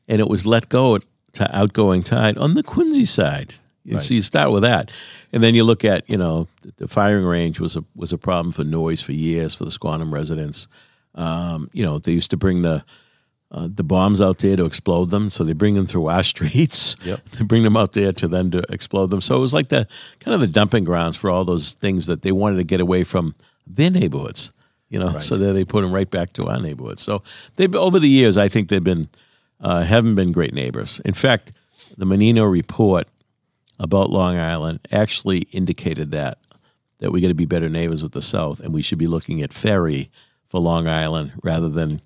and 0.09 0.21
it 0.21 0.29
was 0.29 0.47
let 0.47 0.69
go 0.69 0.99
to 1.33 1.57
outgoing 1.57 2.03
tide 2.03 2.37
on 2.39 2.55
the 2.55 2.63
Quincy 2.63 3.05
side. 3.05 3.55
You 3.85 3.97
Right. 3.97 4.03
So 4.05 4.15
you 4.15 4.23
start 4.23 4.53
with 4.53 4.63
that, 4.63 4.93
and 5.33 5.43
then 5.43 5.55
you 5.55 5.65
look 5.65 5.85
at 5.85 6.09
you 6.09 6.17
know 6.19 6.49
the- 6.77 6.87
firing 6.89 7.25
range 7.25 7.61
was 7.61 7.77
a 7.77 7.85
was 7.97 8.13
a 8.13 8.19
problem 8.19 8.53
for 8.53 8.65
noise 8.65 9.01
for 9.01 9.13
years 9.13 9.55
for 9.55 9.65
the 9.65 9.71
Squantum 9.71 10.13
residents. 10.13 10.69
Um, 11.15 11.71
you 11.73 11.85
know 11.85 11.99
they 11.99 12.13
used 12.13 12.31
to 12.31 12.37
bring 12.37 12.63
the 12.63 12.85
uh, 13.53 13.69
the 13.75 13.83
bombs 13.83 14.21
out 14.21 14.39
there 14.39 14.55
to 14.57 14.65
explode 14.65 15.11
them. 15.11 15.29
So 15.31 15.43
they 15.43 15.55
bring 15.55 15.75
them 15.75 15.87
through 15.87 16.07
our 16.07 16.23
streets. 16.35 16.95
Yep. 17.05 17.21
They 17.39 17.45
bring 17.45 17.63
them 17.65 17.77
out 17.77 17.95
there 17.95 18.13
to 18.13 18.29
then 18.29 18.51
to 18.53 18.63
explode 18.69 19.09
them. 19.11 19.21
So 19.21 19.37
it 19.37 19.41
was 19.41 19.53
like 19.55 19.71
the 19.71 19.89
kind 20.21 20.35
of 20.35 20.41
the 20.41 20.47
dumping 20.47 20.85
grounds 20.85 21.17
for 21.17 21.31
all 21.31 21.45
those 21.45 21.73
things 21.73 22.07
that 22.07 22.23
they 22.23 22.31
wanted 22.33 22.57
to 22.59 22.65
get 22.65 22.81
away 22.81 23.03
from 23.03 23.35
their 23.67 23.91
neighborhoods. 23.91 24.53
You 24.89 24.99
know, 25.01 25.13
Right. 25.13 25.23
so 25.23 25.37
then 25.37 25.55
they 25.55 25.65
put 25.65 25.83
them 25.83 25.93
right 25.93 26.09
back 26.11 26.33
to 26.35 26.47
our 26.49 26.61
neighborhoods. 26.61 27.03
So 27.03 27.23
they've 27.57 27.75
over 27.75 27.99
the 27.99 28.09
years, 28.09 28.37
I 28.37 28.49
think 28.49 28.69
they've 28.69 28.85
been 28.85 29.09
uh, 29.61 29.83
haven't 29.83 30.15
been 30.15 30.31
great 30.33 30.55
neighbors. 30.55 31.01
In 31.05 31.15
fact, 31.15 31.53
the 31.99 32.07
Menino 32.07 32.45
report 32.45 33.09
about 33.81 34.11
Long 34.11 34.37
Island 34.37 34.87
actually 34.93 35.41
indicated 35.51 36.13
that 36.13 36.39
that 36.99 37.11
we 37.11 37.23
got 37.23 37.29
to 37.29 37.35
be 37.35 37.47
better 37.47 37.71
neighbors 37.71 38.03
with 38.03 38.13
the 38.13 38.21
South, 38.21 38.61
and 38.61 38.75
we 38.75 38.83
should 38.83 38.99
be 38.99 39.07
looking 39.07 39.41
at 39.41 39.55
ferry 39.55 40.11
for 40.51 40.61
Long 40.61 40.87
Island 40.87 41.33
rather 41.43 41.71
than 41.71 42.01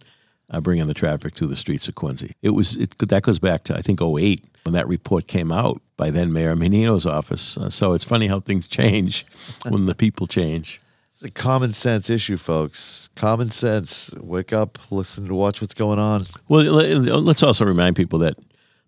uh, 0.49 0.61
bringing 0.61 0.87
the 0.87 0.95
traffic 0.95 1.35
to 1.35 1.49
the 1.49 1.57
streets 1.57 1.89
of 1.89 1.97
Quincy. 1.97 2.37
It 2.43 2.51
was 2.51 2.77
it, 2.77 2.97
that 2.99 3.23
goes 3.25 3.41
back 3.41 3.65
to 3.65 3.77
I 3.77 3.83
think 3.83 4.01
08 4.01 4.45
when 4.63 4.73
that 4.73 4.87
report 4.87 5.27
came 5.27 5.51
out 5.51 5.83
by 5.97 6.11
then 6.11 6.33
Mayor 6.33 6.55
Menino's 6.55 7.07
office. 7.07 7.59
Uh, 7.59 7.69
so 7.69 7.93
it's 7.93 8.05
funny 8.05 8.29
how 8.29 8.39
things 8.39 8.69
change 8.69 9.27
when 9.69 9.87
the 9.87 9.97
people 9.97 10.29
change. 10.29 10.81
It's 11.13 11.25
a 11.25 11.31
common 11.31 11.73
sense 11.73 12.09
issue, 12.09 12.37
folks. 12.37 13.09
Common 13.15 13.51
sense. 13.51 14.13
Wake 14.21 14.53
up, 14.53 14.79
listen 14.91 15.27
to 15.27 15.35
watch 15.35 15.61
what's 15.61 15.75
going 15.75 15.99
on. 15.99 16.27
Well, 16.49 16.65
let's 16.65 17.43
also 17.43 17.65
remind 17.65 17.97
people 17.97 18.21
that 18.21 18.37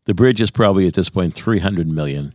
the 0.06 0.14
bridge 0.14 0.40
is 0.40 0.50
probably 0.50 0.86
at 0.86 0.94
this 0.94 1.08
point 1.10 1.34
300 1.34 1.86
million. 1.88 2.34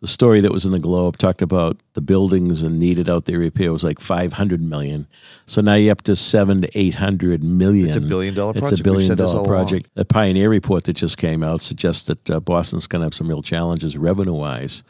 The 0.00 0.06
story 0.06 0.40
that 0.40 0.52
was 0.52 0.64
in 0.64 0.70
the 0.70 0.78
Globe 0.78 1.18
talked 1.18 1.42
about 1.42 1.76
the 1.94 2.00
buildings 2.00 2.62
and 2.62 2.78
needed 2.78 3.08
out 3.08 3.24
there 3.24 3.38
repair 3.38 3.72
was 3.72 3.82
like 3.82 3.98
500 3.98 4.60
million. 4.62 5.08
So 5.46 5.60
now 5.60 5.74
you're 5.74 5.90
up 5.90 6.02
to 6.02 6.14
seven 6.14 6.60
to 6.60 6.78
800 6.78 7.42
million. 7.42 7.88
It's 7.88 7.96
a 7.96 8.00
billion 8.00 8.34
dollar 8.34 8.52
project. 8.52 8.72
It's 8.72 8.80
a 8.80 8.84
billion 8.84 9.16
dollar 9.16 9.46
project. 9.48 9.90
The 9.94 10.04
Pioneer 10.04 10.48
report 10.50 10.84
that 10.84 10.92
just 10.92 11.18
came 11.18 11.42
out 11.42 11.62
suggests 11.62 12.06
that 12.06 12.30
uh, 12.30 12.38
Boston's 12.38 12.86
going 12.86 13.00
to 13.00 13.06
have 13.06 13.14
some 13.14 13.28
real 13.28 13.42
challenges 13.42 13.96
revenue 13.96 14.34
wise 14.34 14.84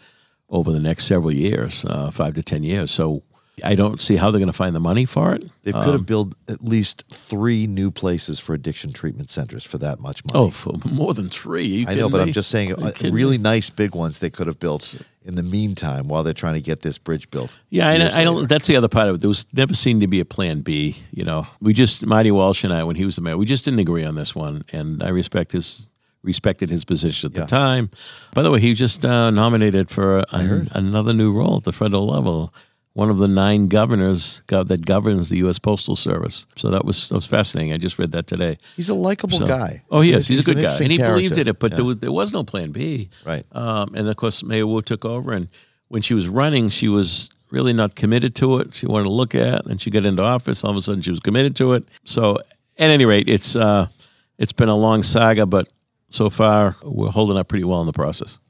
over 0.50 0.72
the 0.72 0.80
next 0.80 1.04
several 1.06 1.32
years, 1.32 1.84
uh, 1.86 2.10
five 2.10 2.34
to 2.34 2.42
10 2.42 2.62
years. 2.62 2.90
So 2.90 3.22
I 3.64 3.74
don't 3.74 4.00
see 4.00 4.16
how 4.16 4.30
they're 4.30 4.38
going 4.38 4.46
to 4.46 4.52
find 4.56 4.74
the 4.74 4.80
money 4.80 5.04
for 5.04 5.34
it. 5.34 5.44
They 5.62 5.72
could 5.72 5.92
have 5.92 6.06
built 6.06 6.34
at 6.48 6.62
least 6.62 7.04
three 7.10 7.66
new 7.66 7.90
places 7.90 8.38
for 8.38 8.54
addiction 8.54 8.92
treatment 8.92 9.30
centers 9.30 9.64
for 9.64 9.78
that 9.78 10.00
much 10.00 10.24
money. 10.24 10.46
Oh, 10.46 10.50
for 10.50 10.74
more 10.88 11.14
than 11.14 11.28
three. 11.28 11.66
You 11.66 11.86
I 11.88 11.94
know, 11.94 12.08
but 12.08 12.20
I'm 12.20 12.32
just 12.32 12.50
saying, 12.50 12.72
uh, 12.82 12.92
really 13.02 13.38
me? 13.38 13.42
nice 13.42 13.70
big 13.70 13.94
ones 13.94 14.18
they 14.20 14.30
could 14.30 14.46
have 14.46 14.58
built 14.58 14.94
in 15.24 15.34
the 15.34 15.42
meantime 15.42 16.08
while 16.08 16.22
they're 16.22 16.32
trying 16.32 16.54
to 16.54 16.60
get 16.62 16.80
this 16.82 16.96
bridge 16.98 17.30
built. 17.30 17.58
Yeah, 17.70 17.88
I, 17.88 18.20
I 18.20 18.24
don't. 18.24 18.48
That's 18.48 18.66
the 18.66 18.76
other 18.76 18.88
part 18.88 19.08
of 19.08 19.16
it. 19.16 19.20
There 19.20 19.28
was 19.28 19.44
never 19.52 19.74
seemed 19.74 20.00
to 20.00 20.06
be 20.06 20.20
a 20.20 20.24
plan 20.24 20.60
B. 20.62 20.96
You 21.10 21.24
know, 21.24 21.46
we 21.60 21.72
just 21.74 22.04
Marty 22.06 22.30
Walsh 22.30 22.64
and 22.64 22.72
I, 22.72 22.84
when 22.84 22.96
he 22.96 23.04
was 23.04 23.16
the 23.16 23.22
mayor, 23.22 23.36
we 23.36 23.44
just 23.46 23.64
didn't 23.64 23.80
agree 23.80 24.04
on 24.04 24.14
this 24.14 24.34
one, 24.34 24.62
and 24.72 25.02
I 25.02 25.08
respect 25.08 25.52
his 25.52 25.90
respected 26.24 26.68
his 26.68 26.84
position 26.84 27.30
at 27.30 27.36
Yeah. 27.36 27.44
the 27.44 27.48
time. 27.48 27.90
By 28.34 28.42
the 28.42 28.50
way, 28.50 28.58
he 28.60 28.74
just 28.74 29.04
uh, 29.04 29.30
nominated 29.30 29.88
for 29.88 30.24
an, 30.32 30.68
another 30.74 31.12
new 31.12 31.32
role 31.32 31.58
at 31.58 31.64
the 31.64 31.72
federal 31.72 32.06
level. 32.06 32.52
One 32.98 33.10
of 33.10 33.18
the 33.18 33.28
nine 33.28 33.68
governors 33.68 34.42
that 34.48 34.84
governs 34.84 35.28
the 35.28 35.36
U.S. 35.36 35.60
Postal 35.60 35.94
Service. 35.94 36.46
So 36.56 36.68
that 36.70 36.84
was 36.84 37.08
that 37.10 37.14
was 37.14 37.26
fascinating. 37.26 37.72
I 37.72 37.76
just 37.76 37.96
read 37.96 38.10
that 38.10 38.26
today. 38.26 38.56
He's 38.74 38.88
a 38.88 38.94
likable 38.94 39.38
So- 39.38 39.46
guy. 39.46 39.84
Oh, 39.88 40.00
he 40.00 40.12
is. 40.12 40.26
He's, 40.26 40.48
a 40.48 40.50
an 40.50 40.56
good 40.56 40.62
guy, 40.64 40.78
and 40.78 40.90
he 40.90 40.98
believed 40.98 41.38
in 41.38 41.46
it. 41.46 41.60
But 41.60 41.70
Yeah. 41.70 41.76
there, 41.76 41.84
was, 41.84 41.96
there 41.98 42.10
was 42.10 42.32
no 42.32 42.42
plan 42.42 42.72
B. 42.72 43.08
Right. 43.24 43.46
Um, 43.52 43.94
and 43.94 44.08
of 44.08 44.16
course, 44.16 44.42
Mayor 44.42 44.66
Wu 44.66 44.82
took 44.82 45.04
over, 45.04 45.32
and 45.32 45.46
when 45.86 46.02
she 46.02 46.12
was 46.12 46.26
running, 46.26 46.70
she 46.70 46.88
was 46.88 47.30
really 47.52 47.72
not 47.72 47.94
committed 47.94 48.34
to 48.34 48.58
it. 48.58 48.74
She 48.74 48.86
wanted 48.86 49.04
to 49.04 49.10
look 49.10 49.32
at, 49.36 49.64
and 49.66 49.80
she 49.80 49.90
got 49.90 50.04
into 50.04 50.24
office. 50.24 50.64
All 50.64 50.72
of 50.72 50.76
a 50.76 50.82
sudden, 50.82 51.00
she 51.02 51.12
was 51.12 51.20
committed 51.20 51.54
to 51.54 51.74
it. 51.74 51.84
So, 52.04 52.38
at 52.78 52.90
any 52.90 53.04
rate, 53.06 53.28
it's 53.28 53.54
uh, 53.54 53.86
it's 54.38 54.52
been 54.52 54.68
a 54.68 54.74
long 54.76 55.04
saga, 55.04 55.46
but 55.46 55.68
so 56.08 56.30
far 56.30 56.74
we're 56.82 57.10
holding 57.10 57.36
up 57.38 57.46
pretty 57.46 57.64
well 57.64 57.80
in 57.80 57.86
the 57.86 57.92
process. 57.92 58.40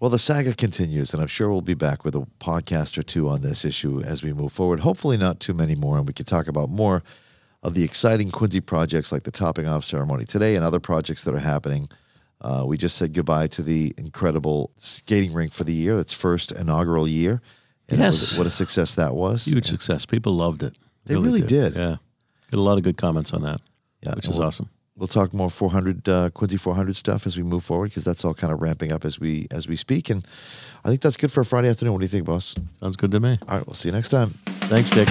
Well, 0.00 0.08
the 0.10 0.18
saga 0.18 0.54
continues, 0.54 1.12
and 1.12 1.20
I'm 1.20 1.28
sure 1.28 1.50
we'll 1.50 1.60
be 1.60 1.74
back 1.74 2.04
with 2.06 2.14
a 2.16 2.26
podcast 2.40 2.96
or 2.96 3.02
two 3.02 3.28
on 3.28 3.42
this 3.42 3.66
issue 3.66 4.00
as 4.02 4.22
we 4.22 4.32
move 4.32 4.50
forward. 4.50 4.80
Hopefully, 4.80 5.18
not 5.18 5.40
too 5.40 5.52
many 5.52 5.74
more, 5.74 5.98
and 5.98 6.06
we 6.06 6.14
can 6.14 6.24
talk 6.24 6.48
about 6.48 6.70
more 6.70 7.02
of 7.62 7.74
the 7.74 7.84
exciting 7.84 8.30
Quincy 8.30 8.60
projects 8.62 9.12
like 9.12 9.24
the 9.24 9.30
topping 9.30 9.66
off 9.66 9.84
ceremony 9.84 10.24
today 10.24 10.56
and 10.56 10.64
other 10.64 10.80
projects 10.80 11.24
that 11.24 11.34
are 11.34 11.38
happening. 11.40 11.90
Uh, 12.40 12.64
we 12.66 12.78
just 12.78 12.96
said 12.96 13.12
goodbye 13.12 13.46
to 13.48 13.62
the 13.62 13.92
incredible 13.98 14.70
skating 14.78 15.34
rink 15.34 15.52
for 15.52 15.64
the 15.64 15.74
year, 15.74 15.98
its 15.98 16.14
first 16.14 16.50
inaugural 16.52 17.06
year. 17.06 17.42
And 17.90 17.98
Yes. 17.98 18.30
what, 18.32 18.38
what 18.38 18.46
a 18.46 18.50
success 18.50 18.94
that 18.94 19.14
was. 19.14 19.44
Huge 19.44 19.66
success. 19.66 20.06
People 20.06 20.32
loved 20.34 20.62
it. 20.62 20.78
They 21.04 21.16
really 21.16 21.42
did. 21.42 21.74
Yeah, 21.74 21.96
got 22.50 22.58
a 22.58 22.62
lot 22.62 22.78
of 22.78 22.84
good 22.84 22.96
comments 22.96 23.34
on 23.34 23.42
that, 23.42 23.60
Yeah, 24.02 24.14
which 24.14 24.24
and 24.24 24.32
is 24.32 24.38
we'll- 24.38 24.46
awesome. 24.48 24.70
We'll 24.96 25.08
talk 25.08 25.32
more 25.32 25.50
400 25.50 26.08
uh, 26.08 26.30
Quincy 26.30 26.56
400 26.56 26.94
stuff 26.94 27.26
as 27.26 27.36
we 27.36 27.42
move 27.42 27.64
forward 27.64 27.90
because 27.90 28.04
that's 28.04 28.24
all 28.24 28.34
kind 28.34 28.52
of 28.52 28.60
ramping 28.60 28.92
up 28.92 29.04
as 29.04 29.18
we 29.18 29.46
as 29.50 29.66
we 29.66 29.76
speak. 29.76 30.10
And 30.10 30.26
I 30.84 30.88
think 30.88 31.00
that's 31.00 31.16
good 31.16 31.32
for 31.32 31.40
a 31.40 31.44
Friday 31.44 31.68
afternoon. 31.68 31.94
What 31.94 32.00
do 32.00 32.04
you 32.04 32.08
think, 32.08 32.26
boss? 32.26 32.54
Sounds 32.80 32.96
good 32.96 33.10
to 33.12 33.20
me. 33.20 33.38
All 33.48 33.56
right, 33.56 33.66
we'll 33.66 33.74
see 33.74 33.88
you 33.88 33.94
next 33.94 34.10
time. 34.10 34.30
Thanks, 34.46 34.90
Dick. 34.90 35.08